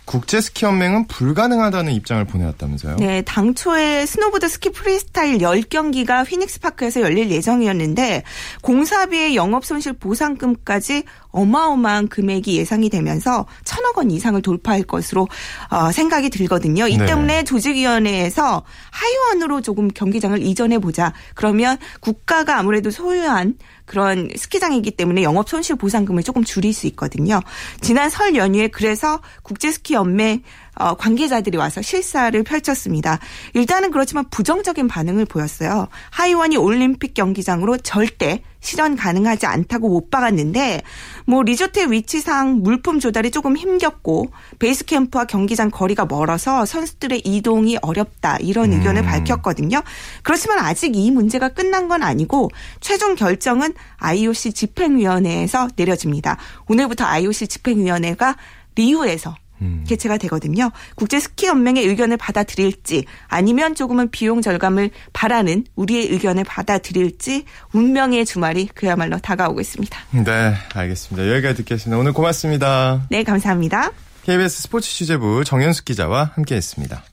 국제 0.10 0.42
스키 0.42 0.66
연맹은 0.66 1.06
불가능하다는 1.06 1.94
입장을 1.94 2.26
보내왔다면서요? 2.26 2.96
네, 2.96 3.22
당초에 3.22 4.08
스노보드 4.08 4.48
스키 4.50 4.72
프리스타일 4.72 5.38
10경기가 5.38 6.28
휘닉스 6.28 6.62
파크에서 6.62 7.02
열릴 7.02 7.30
예정이었는데 7.30 8.24
공사비의 8.64 9.36
영업 9.36 9.66
손실 9.66 9.94
보상금까지 9.94 11.04
어마어마한 11.30 12.08
금액이 12.08 12.58
예상이 12.58 12.90
되면서 12.90 13.46
천억 13.64 14.00
원 14.00 14.10
이상을 14.10 14.42
돌파할 14.42 14.82
것으로 14.82 15.28
어, 15.70 15.92
생각이 15.92 16.32
들거든요. 16.32 16.88
이 16.88 16.98
네. 16.98 17.06
때문에 17.06 17.44
조직위원회에서 17.44 18.64
하이원으로 18.90 19.62
조금 19.62 19.90
경기장을 19.90 20.42
이전해 20.42 20.80
보자. 20.80 21.14
그러면 21.36 21.78
국가가 22.00 22.58
아무래도 22.58 22.90
소유한 22.90 23.54
그런 23.90 24.30
스키장이기 24.36 24.92
때문에 24.92 25.24
영업 25.24 25.50
손실 25.50 25.76
보상금을 25.76 26.22
조금 26.22 26.44
줄일 26.44 26.74
수 26.76 26.86
있거든요. 26.88 27.40
지난 27.82 28.12
설 28.12 28.36
연휴에 28.36 28.68
그래서 28.68 29.20
국제스키 29.42 29.96
연맹 29.96 30.44
어, 30.76 30.96
관계자들이 30.96 31.58
와서 31.58 31.82
실사를 31.82 32.42
펼쳤습니다. 32.44 33.20
일단은 33.54 33.92
그렇지만 33.92 34.26
부정적인 34.30 34.88
반응을 34.88 35.26
보였어요. 35.26 35.88
하이원이 36.12 36.58
올림픽 36.58 37.14
경기장으로 37.14 37.78
절대 37.78 38.42
실현 38.62 38.96
가능하지 38.96 39.46
않다고 39.46 39.90
못 39.90 40.10
박았는데 40.10 40.82
뭐 41.26 41.44
리조트의 41.44 41.92
위치상 41.92 42.62
물품 42.62 43.00
조달이 43.00 43.32
조금 43.32 43.56
힘겹고 43.56 44.32
베이스 44.60 44.86
캠프와 44.86 45.26
경기장 45.26 45.70
거리가 45.72 46.06
멀어서 46.06 46.66
선수들의 46.66 47.22
이동이 47.24 47.78
어렵다 47.82 48.38
이런 48.38 48.74
의견을 48.74 49.04
음. 49.04 49.08
밝혔거든요. 49.08 49.82
그렇지만 50.24 50.60
아직 50.60 50.96
이 50.96 51.12
문제가 51.12 51.50
끝난 51.50 51.88
건 51.88 52.04
아니고 52.04 52.50
최종 52.82 53.16
결정은 53.16 53.74
IOC 53.98 54.54
집행위원회에서 54.54 55.70
내려집니다. 55.76 56.38
오늘부터 56.68 57.06
IOC 57.06 57.48
집행위원회가 57.48 58.36
리우에서 58.76 59.36
음. 59.62 59.84
개최가 59.88 60.18
되거든요. 60.18 60.72
국제 60.96 61.20
스키 61.20 61.48
연맹의 61.48 61.86
의견을 61.86 62.18
받아들일지 62.18 63.06
아니면 63.28 63.76
조금은 63.76 64.12
비용 64.12 64.42
절감을 64.42 64.92
바라는 65.14 65.66
우리의 65.76 66.08
의견을 66.08 66.44
받아들일지 66.44 67.46
운명의 67.74 68.26
주말이 68.26 68.68
그야말로 68.74 69.18
다가오고 69.20 69.62
있습니다. 69.62 70.00
네, 70.12 70.54
알겠습니다. 70.74 71.30
여기까지 71.32 71.58
듣겠습니다. 71.58 71.98
오늘 72.00 72.14
고맙습니다. 72.14 73.06
네, 73.10 73.24
감사합니다. 73.24 73.92
KBS 74.24 74.64
스포츠 74.64 74.90
취재부 74.90 75.44
정현숙 75.44 75.86
기자와 75.86 76.32
함께했습니다. 76.36 77.04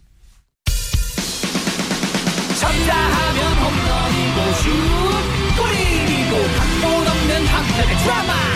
쳤다 2.60 2.96
하면 2.96 3.52
홈런이고 3.58 4.52
슛 4.62 4.70
골이고 5.56 6.36
각본 6.56 7.06
없는 7.06 7.46
한편의 7.46 7.96
드라마 8.02 8.55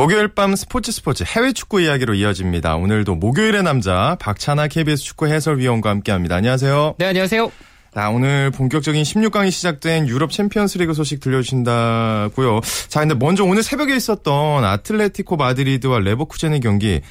목요일 0.00 0.28
밤 0.28 0.56
스포츠 0.56 0.92
스포츠 0.92 1.24
해외 1.24 1.52
축구 1.52 1.82
이야기로 1.82 2.14
이어집니다. 2.14 2.76
오늘도 2.76 3.16
목요일의 3.16 3.62
남자 3.62 4.16
박찬하 4.18 4.68
KBS 4.68 5.04
축구 5.04 5.28
해설위원과 5.28 5.90
함께합니다. 5.90 6.36
안녕하세요. 6.36 6.94
네, 6.96 7.04
안녕하세요. 7.04 7.52
자, 7.94 8.08
오늘 8.08 8.50
본격적인 8.50 9.02
16강이 9.02 9.50
시작된 9.50 10.08
유럽 10.08 10.32
챔피언스 10.32 10.78
리그 10.78 10.94
소식 10.94 11.20
들려주신다고요. 11.20 12.60
자, 12.88 13.00
근데 13.00 13.14
먼저 13.14 13.44
오늘 13.44 13.62
새벽에 13.62 13.94
있었던 13.94 14.64
아틀레티코 14.64 15.36
마드리드와 15.36 15.98
레버쿠젠의 15.98 16.60
경기 16.60 17.02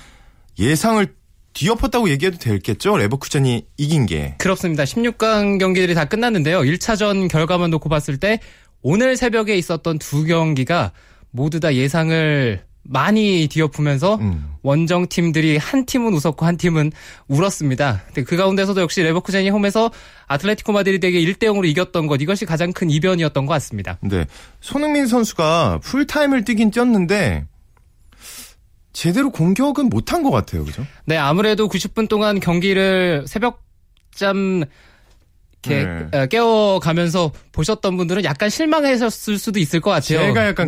예상을 0.58 1.14
뒤엎었다고 1.54 2.10
얘기해도 2.10 2.40
되겠죠? 2.40 2.98
레버쿠젠이 2.98 3.68
이긴 3.78 4.08
게. 4.08 4.34
그렇습니다. 4.40 4.84
16강 4.86 5.60
경기들이 5.60 5.94
다 5.94 6.06
끝났는데요. 6.06 6.62
1차전 6.62 7.30
결과만 7.30 7.70
놓고 7.70 7.88
봤을 7.88 8.18
때 8.18 8.40
오늘 8.82 9.16
새벽에 9.16 9.56
있었던 9.58 10.00
두 10.00 10.24
경기가 10.24 10.92
모두 11.30 11.60
다 11.60 11.76
예상을 11.76 12.68
많이 12.90 13.48
뒤엎으면서 13.48 14.16
음. 14.16 14.50
원정 14.64 15.08
팀들이 15.10 15.58
한 15.58 15.86
팀은 15.86 16.14
웃었고 16.14 16.46
한 16.46 16.58
팀은 16.58 16.92
울었습니다. 17.28 18.02
근데 18.08 18.24
그 18.24 18.36
가운데서도 18.36 18.82
역시 18.82 19.04
레버쿠젠이 19.04 19.50
홈에서 19.50 19.92
아틀레티코 20.28 20.72
마드리드에게 20.72 21.22
1대 21.22 21.44
0으로 21.44 21.66
이겼던 21.68 22.08
것 22.08 22.20
이것이 22.22 22.46
가장 22.46 22.74
큰 22.74 22.90
이변이었던 22.90 23.46
것 23.46 23.54
같습니다. 23.54 24.00
네. 24.02 24.26
손흥민 24.60 25.06
선수가 25.06 25.82
풀타임을 25.84 26.44
뛰긴 26.44 26.72
뛰었는데 26.72 27.46
제대로 28.92 29.32
공격은 29.32 29.90
못한 29.90 30.24
것 30.24 30.32
같아요. 30.32 30.66
그죠? 30.66 30.84
네, 31.06 31.16
아무래도 31.16 31.70
90분 31.70 32.10
동안 32.10 32.40
경기를 32.40 33.26
새벽 33.28 33.62
잠 34.14 34.64
이렇게 35.66 35.86
네. 36.12 36.18
어, 36.18 36.26
깨워가면서 36.28 37.32
보셨던 37.52 37.98
분들은 37.98 38.24
약간 38.24 38.50
실망하셨을 38.50 39.38
수도 39.38 39.60
있을 39.60 39.82
것 39.82 39.92
같아요. 39.92 40.20
네. 40.20 40.28
제가 40.28 40.48
약간 40.48 40.68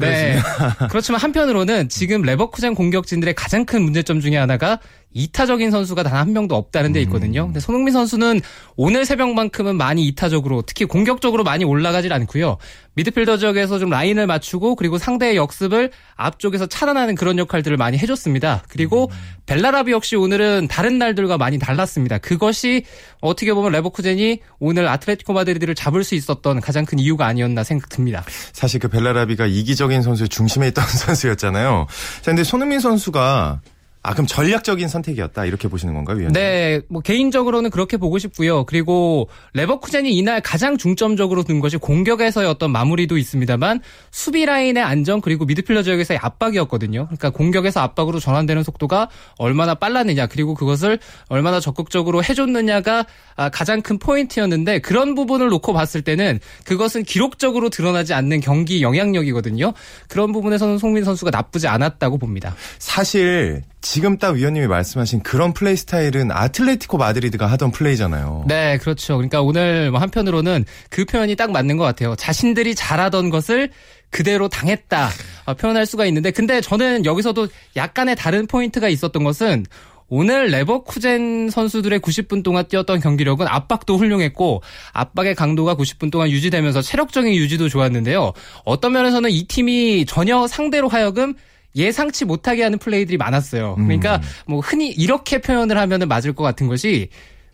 그렇지만 0.89 1.21
한편으로는 1.21 1.89
지금 1.89 2.21
레버쿠젠 2.21 2.75
공격진들의 2.75 3.33
가장 3.35 3.65
큰 3.65 3.83
문제점 3.83 4.19
중에 4.19 4.35
하나가 4.37 4.79
이타적인 5.13 5.71
선수가 5.71 6.03
단 6.03 6.11
한 6.21 6.33
명도 6.33 6.55
없다는 6.55 6.91
데 6.93 7.01
있거든요. 7.03 7.45
근데 7.45 7.59
손흥민 7.59 7.93
선수는 7.93 8.41
오늘 8.75 9.05
새벽만큼은 9.05 9.75
많이 9.75 10.05
이타적으로 10.07 10.61
특히 10.61 10.85
공격적으로 10.85 11.43
많이 11.43 11.63
올라가질 11.65 12.13
않고요. 12.13 12.57
미드필더 12.93 13.37
지역에서 13.37 13.79
좀 13.79 13.89
라인을 13.89 14.27
맞추고 14.27 14.75
그리고 14.75 14.97
상대의 14.97 15.37
역습을 15.37 15.91
앞쪽에서 16.15 16.67
차단하는 16.67 17.15
그런 17.15 17.37
역할들을 17.39 17.75
많이 17.77 17.97
해줬습니다. 17.97 18.63
그리고 18.69 19.09
벨라라비 19.45 19.91
역시 19.93 20.15
오늘은 20.15 20.67
다른 20.69 20.97
날들과 20.99 21.37
많이 21.37 21.57
달랐습니다. 21.57 22.17
그것이 22.19 22.83
어떻게 23.21 23.53
보면 23.53 23.71
레버쿠젠이 23.71 24.39
오늘 24.59 24.87
아틀레티코 24.87 25.33
마드리드를 25.33 25.73
잡을 25.75 26.03
수 26.03 26.13
있었던 26.15 26.59
가장 26.61 26.85
큰 26.85 26.99
이유가 26.99 27.25
아니었나 27.25 27.63
생각됩니다. 27.63 28.23
사실 28.53 28.79
그 28.79 28.89
벨라라비가 28.89 29.47
이기적인 29.47 30.01
선수의 30.03 30.29
중심에 30.29 30.67
있던 30.67 30.85
선수였잖아요. 30.85 31.87
자, 32.21 32.31
근데 32.31 32.43
손흥민 32.43 32.79
선수가 32.79 33.61
아 34.03 34.13
그럼 34.13 34.25
전략적인 34.25 34.87
선택이었다 34.87 35.45
이렇게 35.45 35.67
보시는 35.67 35.93
건가요, 35.93 36.17
위원님? 36.17 36.33
네, 36.33 36.81
뭐 36.89 37.01
개인적으로는 37.01 37.69
그렇게 37.69 37.97
보고 37.97 38.17
싶고요. 38.17 38.63
그리고 38.65 39.29
레버쿠젠이 39.53 40.11
이날 40.17 40.41
가장 40.41 40.77
중점적으로 40.77 41.43
둔 41.43 41.59
것이 41.59 41.77
공격에서의 41.77 42.47
어떤 42.47 42.71
마무리도 42.71 43.17
있습니다만 43.19 43.81
수비 44.09 44.45
라인의 44.45 44.81
안정 44.81 45.21
그리고 45.21 45.45
미드필더 45.45 45.83
지역에서의 45.83 46.17
압박이었거든요. 46.19 47.05
그러니까 47.05 47.29
공격에서 47.29 47.81
압박으로 47.81 48.19
전환되는 48.19 48.63
속도가 48.63 49.09
얼마나 49.37 49.75
빨랐느냐 49.75 50.25
그리고 50.25 50.55
그것을 50.55 50.97
얼마나 51.29 51.59
적극적으로 51.59 52.23
해줬느냐가 52.23 53.05
아, 53.35 53.49
가장 53.49 53.83
큰 53.83 53.99
포인트였는데 53.99 54.79
그런 54.79 55.13
부분을 55.13 55.49
놓고 55.49 55.73
봤을 55.73 56.01
때는 56.01 56.39
그것은 56.65 57.03
기록적으로 57.03 57.69
드러나지 57.69 58.15
않는 58.15 58.39
경기 58.39 58.81
영향력이거든요. 58.81 59.73
그런 60.07 60.31
부분에서는 60.31 60.79
손흥민 60.79 61.03
선수가 61.03 61.29
나쁘지 61.29 61.67
않았다고 61.67 62.17
봅니다. 62.17 62.55
사실 62.79 63.61
지금 63.81 64.17
딱 64.17 64.35
위원님이 64.35 64.67
말씀하신 64.67 65.21
그런 65.21 65.53
플레이 65.53 65.75
스타일은 65.75 66.31
아틀레티코 66.31 66.97
마드리드가 66.97 67.47
하던 67.47 67.71
플레이잖아요. 67.71 68.45
네, 68.47 68.77
그렇죠. 68.77 69.17
그러니까 69.17 69.41
오늘 69.41 69.89
뭐 69.91 69.99
한편으로는 69.99 70.65
그 70.89 71.05
표현이 71.05 71.35
딱 71.35 71.51
맞는 71.51 71.77
것 71.77 71.83
같아요. 71.83 72.15
자신들이 72.15 72.75
잘하던 72.75 73.31
것을 73.31 73.71
그대로 74.11 74.49
당했다 74.49 75.09
어, 75.45 75.53
표현할 75.55 75.85
수가 75.85 76.05
있는데 76.05 76.31
근데 76.31 76.61
저는 76.61 77.05
여기서도 77.05 77.47
약간의 77.75 78.15
다른 78.17 78.45
포인트가 78.45 78.89
있었던 78.89 79.23
것은 79.23 79.65
오늘 80.13 80.47
레버쿠젠 80.47 81.49
선수들의 81.49 82.01
90분 82.01 82.43
동안 82.43 82.67
뛰었던 82.67 82.99
경기력은 82.99 83.47
압박도 83.47 83.97
훌륭했고 83.97 84.61
압박의 84.91 85.35
강도가 85.35 85.75
90분 85.75 86.11
동안 86.11 86.29
유지되면서 86.29 86.81
체력적인 86.81 87.33
유지도 87.33 87.69
좋았는데요. 87.69 88.33
어떤 88.65 88.91
면에서는 88.91 89.31
이 89.31 89.47
팀이 89.47 90.05
전혀 90.05 90.47
상대로 90.47 90.89
하여금 90.89 91.33
예상치 91.75 92.25
못하게 92.25 92.63
하는 92.63 92.77
플레이들이 92.79 93.17
많았어요. 93.17 93.75
그러니까 93.75 94.21
뭐 94.47 94.59
흔히 94.59 94.89
이렇게 94.89 95.39
표현을 95.39 95.77
하면은 95.77 96.07
맞을 96.07 96.33
것 96.33 96.43
같은 96.43 96.67
것이 96.67 97.09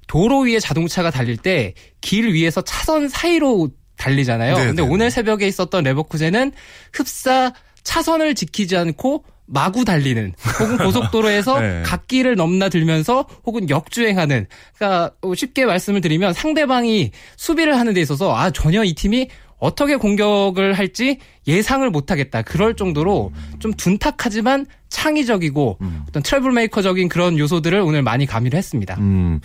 도로 0.07 0.39
위에 0.41 0.59
자동차가 0.59 1.11
달릴 1.11 1.37
때 1.37 1.73
길 2.01 2.31
위에서 2.33 2.61
차선 2.61 3.09
사이로 3.09 3.69
달리잖아요. 3.97 4.55
네, 4.57 4.65
근데 4.67 4.83
네, 4.83 4.87
오늘 4.87 5.11
새벽에 5.11 5.47
있었던 5.47 5.83
레버쿠젠은 5.83 6.51
흡사 6.93 7.51
차선을 7.83 8.35
지키지 8.35 8.77
않고 8.77 9.25
마구 9.45 9.85
달리는 9.85 10.33
혹은 10.59 10.77
고속도로에서 10.77 11.59
네. 11.61 11.83
갓길을 11.85 12.35
넘나들면서 12.35 13.27
혹은 13.45 13.69
역주행하는 13.69 14.47
그러니까 14.75 15.11
쉽게 15.35 15.65
말씀을 15.65 16.01
드리면 16.01 16.33
상대방이 16.33 17.11
수비를 17.37 17.77
하는 17.79 17.93
데 17.93 18.01
있어서 18.01 18.35
아 18.35 18.51
전혀 18.51 18.83
이 18.83 18.93
팀이 18.93 19.29
어떻게 19.57 19.95
공격을 19.95 20.73
할지 20.73 21.17
예상을 21.47 21.89
못하겠다. 21.89 22.41
그럴 22.41 22.75
정도로 22.75 23.31
좀 23.59 23.73
둔탁하지만 23.73 24.65
창의적이고 24.89 25.79
어떤 26.07 26.23
트래블 26.23 26.51
메이커적인 26.53 27.09
그런 27.09 27.37
요소들을 27.37 27.79
오늘 27.79 28.01
많이 28.01 28.25
가미를 28.25 28.57
했습니다. 28.57 28.95
음, 28.99 29.41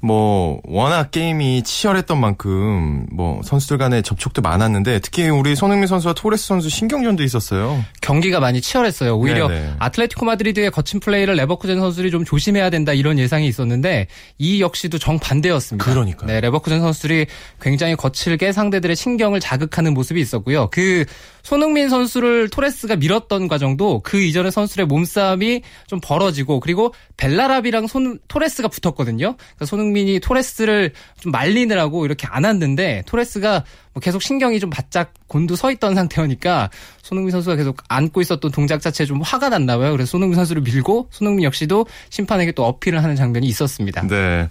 뭐, 0.00 0.60
워낙 0.64 1.10
게임이 1.10 1.64
치열했던 1.64 2.20
만큼, 2.20 3.06
뭐, 3.10 3.40
선수들 3.42 3.78
간의 3.78 4.04
접촉도 4.04 4.40
많았는데, 4.40 5.00
특히 5.00 5.28
우리 5.28 5.56
손흥민 5.56 5.88
선수와 5.88 6.14
토레스 6.14 6.46
선수 6.46 6.68
신경전도 6.68 7.24
있었어요. 7.24 7.84
경기가 8.02 8.38
많이 8.38 8.60
치열했어요. 8.60 9.16
오히려 9.16 9.48
네네. 9.48 9.74
아틀레티코 9.80 10.24
마드리드의 10.26 10.70
거친 10.70 11.00
플레이를 11.00 11.34
레버쿠젠 11.34 11.80
선수들이 11.80 12.12
좀 12.12 12.24
조심해야 12.24 12.70
된다 12.70 12.92
이런 12.92 13.18
예상이 13.18 13.48
있었는데 13.48 14.06
이 14.38 14.60
역시도 14.60 14.98
정반대였습니다. 14.98 15.84
그러니까요. 15.90 16.28
네, 16.28 16.40
레버쿠젠 16.40 16.80
선수들이 16.80 17.26
굉장히 17.60 17.96
거칠게 17.96 18.52
상대들의 18.52 18.94
신경을 18.94 19.40
자극하는 19.40 19.92
모습이 19.92 20.20
있었고요. 20.20 20.68
그 20.70 21.04
손흥민 21.44 21.90
선수를 21.90 22.48
토레스가 22.48 22.96
밀었던 22.96 23.48
과정도 23.48 24.00
그 24.02 24.20
이전의 24.20 24.50
선수들의 24.50 24.86
몸싸움이 24.86 25.60
좀 25.86 26.00
벌어지고 26.02 26.58
그리고 26.58 26.92
벨라랍이랑 27.18 27.86
손 27.86 28.18
토레스가 28.28 28.68
붙었거든요. 28.68 29.36
그러니까 29.36 29.66
손흥민이 29.66 30.20
토레스를 30.20 30.92
좀 31.20 31.30
말리느라고 31.30 32.06
이렇게 32.06 32.26
안았는데 32.28 33.04
토레스가 33.06 33.62
뭐 33.92 34.00
계속 34.00 34.22
신경이 34.22 34.58
좀 34.58 34.70
바짝 34.70 35.12
곤두 35.28 35.54
서 35.54 35.70
있던 35.70 35.94
상태니까 35.94 36.70
손흥민 37.02 37.30
선수가 37.30 37.56
계속 37.56 37.76
안고 37.88 38.22
있었던 38.22 38.50
동작 38.50 38.80
자체에 38.80 39.06
좀 39.06 39.20
화가 39.20 39.50
났나 39.50 39.76
봐요. 39.76 39.92
그래서 39.92 40.12
손흥민 40.12 40.36
선수를 40.36 40.62
밀고 40.62 41.08
손흥민 41.10 41.44
역시도 41.44 41.86
심판에게 42.08 42.52
또 42.52 42.64
어필을 42.64 43.02
하는 43.02 43.16
장면이 43.16 43.46
있었습니다. 43.46 44.06
네. 44.08 44.48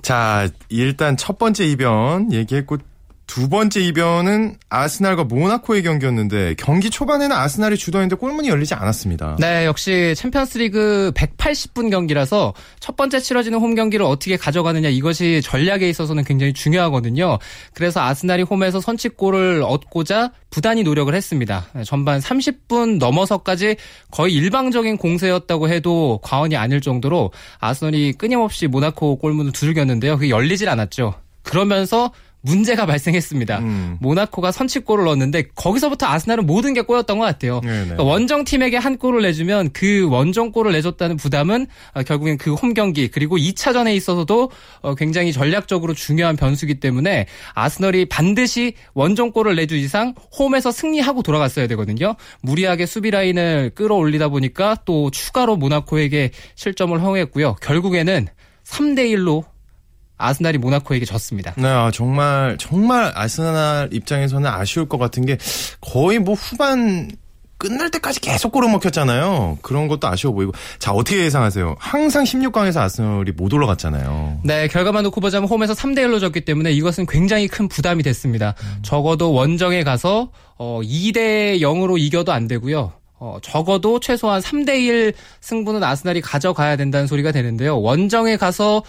자, 0.00 0.48
일단 0.68 1.16
첫 1.16 1.36
번째 1.36 1.66
이변 1.66 2.32
얘기했고, 2.32 2.78
두 3.26 3.48
번째 3.48 3.80
이변은 3.80 4.56
아스날과 4.68 5.24
모나코의 5.24 5.82
경기였는데, 5.82 6.54
경기 6.58 6.90
초반에는 6.90 7.34
아스날이 7.34 7.76
주도했는데 7.76 8.16
골문이 8.16 8.48
열리지 8.48 8.74
않았습니다. 8.74 9.36
네, 9.40 9.66
역시 9.66 10.14
챔피언스리그 10.16 11.12
180분 11.14 11.90
경기라서 11.90 12.54
첫 12.80 12.96
번째 12.96 13.18
치러지는 13.18 13.58
홈 13.58 13.74
경기를 13.74 14.06
어떻게 14.06 14.36
가져가느냐 14.36 14.88
이것이 14.88 15.40
전략에 15.42 15.88
있어서는 15.88 16.24
굉장히 16.24 16.52
중요하거든요. 16.52 17.38
그래서 17.74 18.00
아스날이 18.00 18.42
홈에서 18.42 18.80
선취골을 18.80 19.62
얻고자 19.62 20.32
부단히 20.50 20.84
노력을 20.84 21.12
했습니다. 21.12 21.66
네, 21.74 21.84
전반 21.84 22.20
30분 22.20 22.98
넘어서까지 22.98 23.76
거의 24.10 24.34
일방적인 24.34 24.96
공세였다고 24.96 25.68
해도 25.68 26.20
과언이 26.22 26.56
아닐 26.56 26.80
정도로 26.80 27.32
아스널이 27.58 28.14
끊임없이 28.14 28.66
모나코 28.68 29.16
골문을 29.18 29.52
두들겼는데요. 29.52 30.16
그게 30.16 30.30
열리질 30.30 30.68
않았죠. 30.68 31.14
그러면서 31.42 32.12
문제가 32.46 32.86
발생했습니다. 32.86 33.58
음. 33.60 33.96
모나코가 34.00 34.50
선취골을 34.50 35.04
넣었는데 35.04 35.44
거기서부터 35.54 36.06
아스날은 36.06 36.46
모든 36.46 36.74
게 36.74 36.80
꼬였던 36.80 37.18
것 37.18 37.24
같아요. 37.24 37.60
네네. 37.60 37.80
그러니까 37.84 38.02
원정 38.02 38.44
팀에게 38.44 38.76
한 38.76 38.96
골을 38.96 39.22
내주면 39.22 39.70
그 39.72 40.08
원정 40.08 40.52
골을 40.52 40.72
내줬다는 40.72 41.16
부담은 41.16 41.66
어, 41.94 42.02
결국엔 42.02 42.38
그 42.38 42.56
홈 42.56 42.74
경기 42.74 43.08
그리고 43.08 43.36
2차전에 43.36 43.94
있어서도 43.94 44.50
어, 44.80 44.94
굉장히 44.94 45.32
전략적으로 45.32 45.94
중요한 45.94 46.36
변수기 46.36 46.80
때문에 46.80 47.26
아스널이 47.54 48.06
반드시 48.06 48.74
원정 48.94 49.32
골을 49.32 49.56
내주 49.56 49.76
이상 49.76 50.14
홈에서 50.38 50.72
승리하고 50.72 51.22
돌아갔어야 51.22 51.66
되거든요. 51.68 52.14
무리하게 52.42 52.86
수비 52.86 53.10
라인을 53.10 53.72
끌어올리다 53.74 54.28
보니까 54.28 54.76
또 54.84 55.10
추가로 55.10 55.56
모나코에게 55.56 56.30
실점을 56.54 56.98
허용했고요. 57.00 57.56
결국에는 57.60 58.26
3대 58.64 59.10
1로 59.14 59.44
아스날이 60.18 60.58
모나코에게 60.58 61.04
졌습니다. 61.04 61.54
네, 61.56 61.68
아, 61.68 61.90
정말, 61.92 62.56
정말 62.58 63.12
아스날 63.14 63.88
입장에서는 63.92 64.48
아쉬울 64.48 64.88
것 64.88 64.98
같은 64.98 65.26
게 65.26 65.36
거의 65.80 66.18
뭐 66.18 66.34
후반 66.34 67.10
끝날 67.58 67.90
때까지 67.90 68.20
계속 68.20 68.52
골을 68.52 68.70
먹혔잖아요. 68.70 69.58
그런 69.62 69.88
것도 69.88 70.06
아쉬워 70.08 70.34
보이고. 70.34 70.52
자, 70.78 70.92
어떻게 70.92 71.24
예상하세요? 71.24 71.76
항상 71.78 72.24
16강에서 72.24 72.78
아스널이 72.78 73.32
못 73.32 73.52
올라갔잖아요. 73.52 74.40
네, 74.44 74.68
결과만 74.68 75.04
놓고 75.04 75.20
보자면 75.20 75.48
홈에서 75.48 75.72
3대 75.72 76.00
1로 76.00 76.20
졌기 76.20 76.42
때문에 76.42 76.72
이것은 76.72 77.06
굉장히 77.06 77.48
큰 77.48 77.68
부담이 77.68 78.02
됐습니다. 78.02 78.54
적어도 78.82 79.32
원정에 79.32 79.84
가서 79.84 80.30
어 80.58 80.80
2대 80.82 81.60
0으로 81.60 81.98
이겨도 81.98 82.32
안 82.32 82.46
되고요. 82.46 82.92
어, 83.18 83.38
적어도 83.42 84.00
최소한 84.00 84.42
3대 84.42 84.80
1 84.82 85.14
승부는 85.40 85.82
아스날이 85.82 86.20
가져가야 86.20 86.76
된다는 86.76 87.06
소리가 87.06 87.32
되는데요. 87.32 87.80
원정에 87.80 88.36
가서 88.36 88.82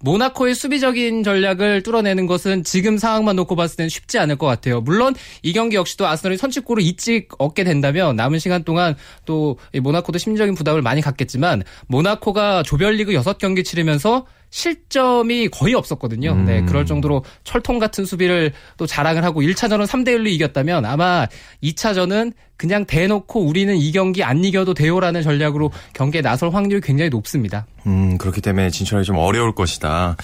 모나코의 0.00 0.54
수비적인 0.54 1.22
전략을 1.22 1.82
뚫어내는 1.82 2.26
것은 2.26 2.64
지금 2.64 2.98
상황만 2.98 3.36
놓고 3.36 3.56
봤을 3.56 3.76
때는 3.76 3.88
쉽지 3.88 4.18
않을 4.18 4.36
것 4.36 4.46
같아요. 4.46 4.80
물론 4.80 5.14
이 5.42 5.52
경기 5.52 5.76
역시도 5.76 6.06
아스널이 6.06 6.36
선취골을 6.36 6.82
일찍 6.82 7.28
얻게 7.38 7.64
된다면 7.64 8.16
남은 8.16 8.38
시간 8.38 8.64
동안 8.64 8.94
또이 9.24 9.80
모나코도 9.82 10.18
심리적인 10.18 10.54
부담을 10.54 10.82
많이 10.82 11.00
갖겠지만 11.00 11.62
모나코가 11.86 12.62
조별리그 12.62 13.12
6경기 13.12 13.64
치르면서 13.64 14.26
실점이 14.50 15.48
거의 15.48 15.74
없었거든요. 15.74 16.36
네, 16.42 16.62
그럴 16.62 16.86
정도로 16.86 17.24
철통 17.42 17.80
같은 17.80 18.04
수비를 18.04 18.52
또 18.76 18.86
자랑을 18.86 19.24
하고 19.24 19.42
1차전은 19.42 19.84
3대 19.86 20.10
1로 20.10 20.28
이겼다면 20.28 20.84
아마 20.84 21.26
2차전은 21.60 22.32
그냥 22.56 22.84
대놓고 22.84 23.40
우리는 23.40 23.76
이 23.76 23.92
경기 23.92 24.22
안 24.22 24.44
이겨도 24.44 24.74
돼요라는 24.74 25.22
전략으로 25.22 25.70
경기에 25.92 26.20
나설 26.20 26.50
확률이 26.50 26.80
굉장히 26.80 27.10
높습니다. 27.10 27.66
음, 27.86 28.16
그렇기 28.16 28.40
때문에 28.40 28.70
진출하기 28.70 29.06
좀 29.06 29.16
어려울 29.16 29.54
것이다. 29.54 30.16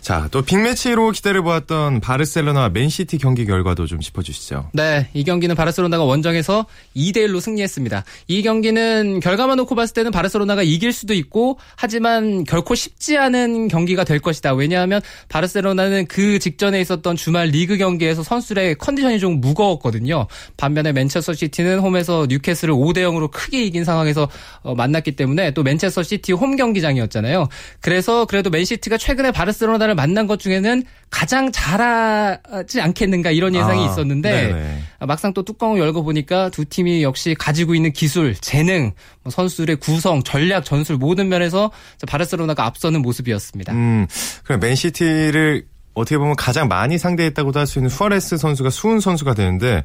자, 0.00 0.28
또 0.30 0.42
빅매치로 0.42 1.10
기대를 1.10 1.42
모았던 1.42 2.00
바르셀로나와 2.00 2.70
맨시티 2.70 3.18
경기 3.18 3.44
결과도 3.44 3.86
좀 3.86 4.00
짚어주시죠. 4.00 4.70
네, 4.72 5.08
이 5.12 5.22
경기는 5.24 5.54
바르셀로나가 5.54 6.04
원정에서 6.04 6.66
2대 6.96 7.18
1로 7.18 7.40
승리했습니다. 7.40 8.04
이 8.28 8.42
경기는 8.42 9.20
결과만 9.20 9.58
놓고 9.58 9.74
봤을 9.74 9.94
때는 9.94 10.10
바르셀로나가 10.10 10.62
이길 10.62 10.92
수도 10.92 11.12
있고 11.14 11.58
하지만 11.76 12.44
결코 12.44 12.74
쉽지 12.74 13.18
않은 13.18 13.68
경기가 13.68 14.04
될 14.04 14.18
것이다. 14.18 14.54
왜냐하면 14.54 15.02
바르셀로나는 15.28 16.06
그 16.06 16.38
직전에 16.38 16.80
있었던 16.80 17.16
주말 17.16 17.48
리그 17.48 17.76
경기에서 17.76 18.22
선수들의 18.22 18.76
컨디션이 18.76 19.18
좀 19.18 19.40
무거웠거든요. 19.40 20.26
반면에 20.56 20.92
맨체스터 20.92 21.34
시티는 21.34 21.71
홈에서 21.78 22.26
뉴캐슬을 22.28 22.74
5대 22.74 22.98
0으로 22.98 23.30
크게 23.30 23.62
이긴 23.62 23.84
상황에서 23.84 24.28
어, 24.62 24.74
만났기 24.74 25.12
때문에 25.16 25.52
또 25.52 25.62
맨체스터 25.62 26.02
시티 26.02 26.32
홈 26.32 26.56
경기장이었잖아요. 26.56 27.48
그래서 27.80 28.24
그래도 28.26 28.50
맨시티가 28.50 28.96
최근에 28.98 29.30
바르셀로나를 29.32 29.94
만난 29.94 30.26
것 30.26 30.38
중에는 30.38 30.82
가장 31.10 31.52
잘하지 31.52 32.80
않겠는가 32.80 33.30
이런 33.30 33.54
예상이 33.54 33.86
아, 33.86 33.90
있었는데 33.90 34.30
네네. 34.30 34.82
막상 35.00 35.32
또 35.34 35.42
뚜껑을 35.42 35.78
열고 35.78 36.04
보니까 36.04 36.48
두 36.50 36.64
팀이 36.64 37.02
역시 37.02 37.34
가지고 37.38 37.74
있는 37.74 37.92
기술, 37.92 38.34
재능, 38.34 38.92
뭐 39.22 39.30
선수들의 39.30 39.76
구성, 39.76 40.22
전략, 40.22 40.64
전술 40.64 40.96
모든 40.96 41.28
면에서 41.28 41.70
바르셀로나가 42.06 42.64
앞서는 42.64 43.02
모습이었습니다. 43.02 43.72
음, 43.72 44.06
그럼 44.44 44.60
맨시티를 44.60 45.66
어떻게 45.94 46.16
보면 46.16 46.36
가장 46.36 46.68
많이 46.68 46.96
상대했다고도 46.96 47.60
할 47.60 47.66
수 47.66 47.78
있는 47.78 47.90
수아레스 47.90 48.36
선수가 48.38 48.70
수훈 48.70 49.00
선수가 49.00 49.34
되는데 49.34 49.84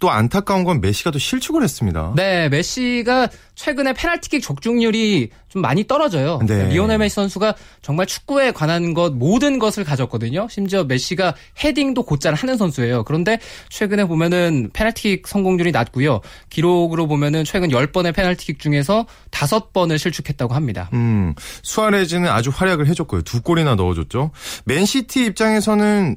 또 0.00 0.10
안타까운 0.10 0.64
건 0.64 0.80
메시가 0.80 1.10
또 1.10 1.18
실축을 1.18 1.62
했습니다. 1.62 2.14
네, 2.16 2.48
메시가 2.48 3.28
최근에 3.54 3.92
페널티킥 3.92 4.42
적중률이 4.42 5.28
좀 5.50 5.60
많이 5.60 5.86
떨어져요. 5.86 6.40
네. 6.46 6.70
리오넬 6.70 6.98
메시 6.98 7.14
선수가 7.14 7.54
정말 7.82 8.06
축구에 8.06 8.52
관한 8.52 8.94
것 8.94 9.12
모든 9.12 9.58
것을 9.58 9.84
가졌거든요. 9.84 10.48
심지어 10.50 10.84
메시가 10.84 11.34
헤딩도 11.62 12.04
곧잘 12.04 12.32
하는 12.34 12.56
선수예요. 12.56 13.04
그런데 13.04 13.38
최근에 13.68 14.06
보면은 14.06 14.70
페널티킥 14.72 15.28
성공률이 15.28 15.70
낮고요. 15.70 16.22
기록으로 16.48 17.06
보면은 17.06 17.44
최근 17.44 17.68
10번의 17.68 18.14
페널티킥 18.14 18.58
중에서 18.58 19.06
5번을 19.30 19.98
실축했다고 19.98 20.54
합니다. 20.54 20.88
음, 20.94 21.34
수아레즈는 21.62 22.28
아주 22.30 22.50
활약을 22.52 22.86
해 22.86 22.94
줬고요. 22.94 23.22
두 23.22 23.42
골이나 23.42 23.74
넣어 23.74 23.92
줬죠. 23.92 24.30
맨시티 24.64 25.26
입장에서는 25.26 26.16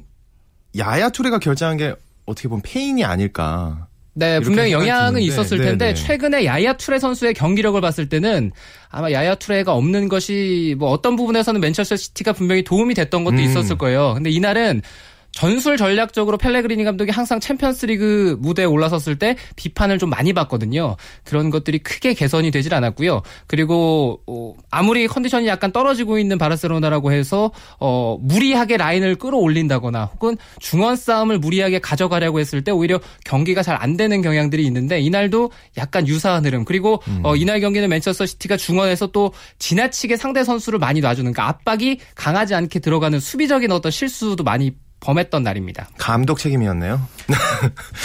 야야 0.78 1.10
투레가 1.10 1.38
결장한 1.38 1.76
게 1.76 1.94
어떻게 2.26 2.48
보면 2.48 2.62
패인이 2.62 3.04
아닐까. 3.04 3.88
네, 4.16 4.38
분명히 4.38 4.70
영향은 4.70 5.20
있었을 5.22 5.58
네, 5.58 5.64
텐데 5.64 5.86
네. 5.88 5.94
최근에 5.94 6.44
야야 6.44 6.74
투레 6.74 7.00
선수의 7.00 7.34
경기력을 7.34 7.80
봤을 7.80 8.08
때는 8.08 8.52
아마 8.88 9.10
야야 9.10 9.34
투레가 9.34 9.74
없는 9.74 10.08
것이 10.08 10.76
뭐 10.78 10.90
어떤 10.90 11.16
부분에서는 11.16 11.60
맨체스터 11.60 11.96
시티가 11.96 12.32
분명히 12.32 12.62
도움이 12.62 12.94
됐던 12.94 13.24
것도 13.24 13.36
음. 13.36 13.40
있었을 13.40 13.76
거예요. 13.76 14.14
근데 14.14 14.30
이날은 14.30 14.82
전술 15.34 15.76
전략적으로 15.76 16.38
펠레그리니 16.38 16.84
감독이 16.84 17.10
항상 17.10 17.40
챔피언스리그 17.40 18.36
무대에 18.40 18.64
올라섰을 18.64 19.18
때 19.18 19.36
비판을 19.56 19.98
좀 19.98 20.08
많이 20.08 20.32
받거든요. 20.32 20.96
그런 21.24 21.50
것들이 21.50 21.78
크게 21.80 22.14
개선이 22.14 22.52
되질 22.52 22.72
않았고요. 22.72 23.22
그리고 23.48 24.20
어, 24.28 24.54
아무리 24.70 25.08
컨디션이 25.08 25.48
약간 25.48 25.72
떨어지고 25.72 26.18
있는 26.18 26.38
바르셀로나라고 26.38 27.12
해서 27.12 27.50
어, 27.80 28.16
무리하게 28.20 28.76
라인을 28.76 29.16
끌어올린다거나 29.16 30.04
혹은 30.04 30.36
중원 30.60 30.94
싸움을 30.94 31.38
무리하게 31.40 31.80
가져가려고 31.80 32.38
했을 32.38 32.62
때 32.62 32.70
오히려 32.70 33.00
경기가 33.24 33.62
잘 33.62 33.74
안 33.74 33.96
되는 33.96 34.22
경향들이 34.22 34.64
있는데 34.66 35.00
이날도 35.00 35.50
약간 35.78 36.06
유사한 36.06 36.46
흐름. 36.46 36.64
그리고 36.64 37.02
어, 37.24 37.34
이날 37.34 37.60
경기는 37.60 37.88
맨체스터 37.88 38.24
시티가 38.24 38.56
중원에서 38.56 39.08
또 39.08 39.32
지나치게 39.58 40.16
상대 40.16 40.44
선수를 40.44 40.78
많이 40.78 41.00
놔주는 41.00 41.32
그러니까 41.32 41.48
압박이 41.48 41.98
강하지 42.14 42.54
않게 42.54 42.78
들어가는 42.78 43.18
수비적인 43.18 43.72
어떤 43.72 43.90
실수도 43.90 44.44
많이 44.44 44.72
범했던 45.04 45.42
날입니다. 45.42 45.88
감독 45.98 46.38
책임이었네요. 46.38 47.00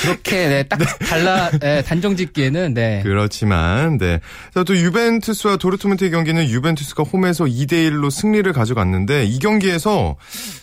그렇게 0.02 0.48
네, 0.50 0.64
딱 0.64 0.78
달라 1.00 1.50
네, 1.60 1.82
단정 1.82 2.18
짓기에는 2.18 2.74
네. 2.74 3.00
그렇지만, 3.04 3.98
네. 3.98 4.20
자, 4.54 4.64
또 4.64 4.76
유벤투스와 4.78 5.58
도르트문트의 5.58 6.12
경기는 6.12 6.50
유벤투스가 6.50 7.04
홈에서 7.04 7.46
2대 7.46 7.90
1로 7.90 8.12
승리를 8.12 8.52
가져갔는데, 8.52 9.26
이 9.26 9.40
경기에서 9.40 10.18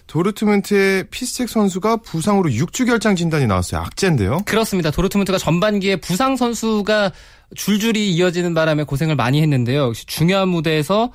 도르트문트의 0.08 1.04
피스책 1.10 1.48
선수가 1.48 1.98
부상으로 1.98 2.50
6주 2.50 2.86
결장 2.86 3.16
진단이 3.16 3.46
나왔어요. 3.46 3.80
악재인데요. 3.80 4.40
그렇습니다. 4.44 4.90
도르트문트가 4.90 5.38
전반기에 5.38 5.96
부상 5.96 6.36
선수가 6.36 7.12
줄줄이 7.54 8.12
이어지는 8.12 8.52
바람에 8.54 8.84
고생을 8.84 9.16
많이 9.16 9.40
했는데요. 9.40 9.88
역시 9.88 10.04
중요한 10.06 10.48
무대에서 10.48 11.12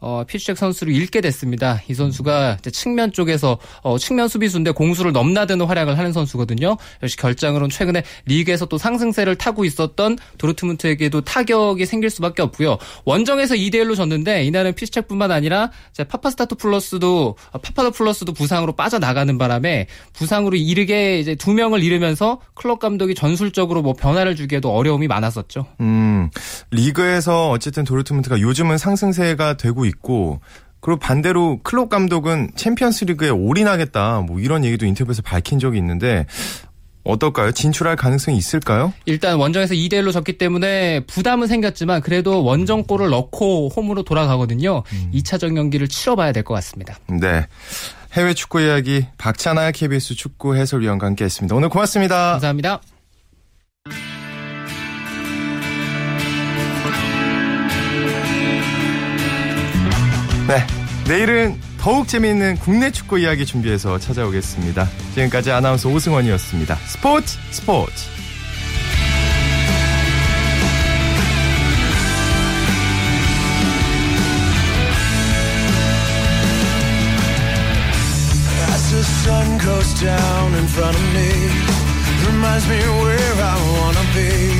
어, 0.00 0.24
피슈잭 0.26 0.56
선수를 0.56 0.94
잃게 0.94 1.20
됐습니다. 1.20 1.80
이 1.88 1.94
선수가 1.94 2.58
측면 2.72 3.12
쪽에서 3.12 3.58
어, 3.82 3.98
측면 3.98 4.28
수비수인데 4.28 4.72
공수를 4.72 5.12
넘나드는 5.12 5.66
활약을 5.66 5.98
하는 5.98 6.12
선수거든요. 6.12 6.76
역시 7.02 7.16
결장으로는 7.16 7.70
최근에 7.70 8.02
리그에서 8.24 8.66
또 8.66 8.78
상승세를 8.78 9.36
타고 9.36 9.64
있었던 9.64 10.18
도르트문트에게도 10.38 11.20
타격이 11.20 11.84
생길 11.84 12.08
수밖에 12.10 12.42
없고요. 12.42 12.78
원정에서 13.04 13.54
2대 13.54 13.74
1로 13.74 13.94
졌는데 13.94 14.44
이날은 14.44 14.74
피슈잭뿐만 14.74 15.30
아니라 15.30 15.70
파파스타토 16.08 16.56
플러스도 16.56 17.36
어, 17.52 17.58
파파도 17.58 17.90
플러스도 17.90 18.32
부상으로 18.32 18.72
빠져나가는 18.72 19.36
바람에 19.36 19.86
부상으로 20.14 20.56
이르게 20.56 21.20
이제 21.20 21.34
두 21.34 21.52
명을 21.52 21.82
잃으면서 21.82 22.40
클롭 22.54 22.78
감독이 22.78 23.14
전술적으로 23.14 23.82
뭐 23.82 23.92
변화를 23.92 24.34
주기에도 24.34 24.72
어려움이 24.72 25.08
많았었죠. 25.08 25.66
음, 25.80 26.30
리그에서 26.70 27.50
어쨌든 27.50 27.84
도르트문트가 27.84 28.40
요즘은 28.40 28.78
상승세가 28.78 29.56
되고 29.56 29.84
있고, 29.84 30.40
그리고 30.80 30.98
반대로 30.98 31.60
클롭 31.62 31.88
감독은 31.90 32.52
챔피언스 32.56 33.04
리그에 33.04 33.28
올인하겠다, 33.28 34.20
뭐 34.20 34.40
이런 34.40 34.64
얘기도 34.64 34.86
인터뷰에서 34.86 35.22
밝힌 35.22 35.58
적이 35.58 35.78
있는데, 35.78 36.26
어떨까요? 37.02 37.52
진출할 37.52 37.96
가능성이 37.96 38.36
있을까요? 38.36 38.92
일단 39.06 39.36
원정에서 39.36 39.74
2대 39.74 39.94
1로 39.94 40.12
졌기 40.12 40.36
때문에 40.36 41.00
부담은 41.06 41.46
생겼지만 41.48 42.02
그래도 42.02 42.44
원정골을 42.44 43.08
넣고 43.08 43.70
홈으로 43.74 44.02
돌아가거든요. 44.02 44.82
2차전 45.14 45.54
경기를 45.54 45.88
치러봐야 45.88 46.32
될 46.32 46.44
것 46.44 46.52
같습니다. 46.54 46.98
네. 47.08 47.46
해외 48.12 48.34
축구 48.34 48.60
이야기 48.60 49.06
박찬아 49.16 49.70
KBS 49.70 50.14
축구 50.14 50.56
해설위원과 50.56 51.06
함께했습니다. 51.06 51.54
오늘 51.54 51.70
고맙습니다. 51.70 52.32
감사합니다. 52.32 52.80
네. 60.50 60.66
내일은 61.06 61.56
더욱 61.78 62.08
재미있는 62.08 62.56
국내 62.56 62.90
축구 62.90 63.20
이야기 63.20 63.46
준비해서 63.46 64.00
찾아오겠습니다. 64.00 64.88
지금까지 65.14 65.52
아나운서 65.52 65.88
오승원이었습니다. 65.88 66.74
스포츠 66.86 67.38
스포츠. 67.52 68.10
Down 80.00 80.54
in 80.54 80.64
front 80.64 80.96
of 80.96 81.02
me, 81.12 81.28
reminds 82.26 82.66
me 82.66 82.78
where 83.04 83.42
I 83.42 83.56
wanna 83.70 84.04
be. 84.14 84.59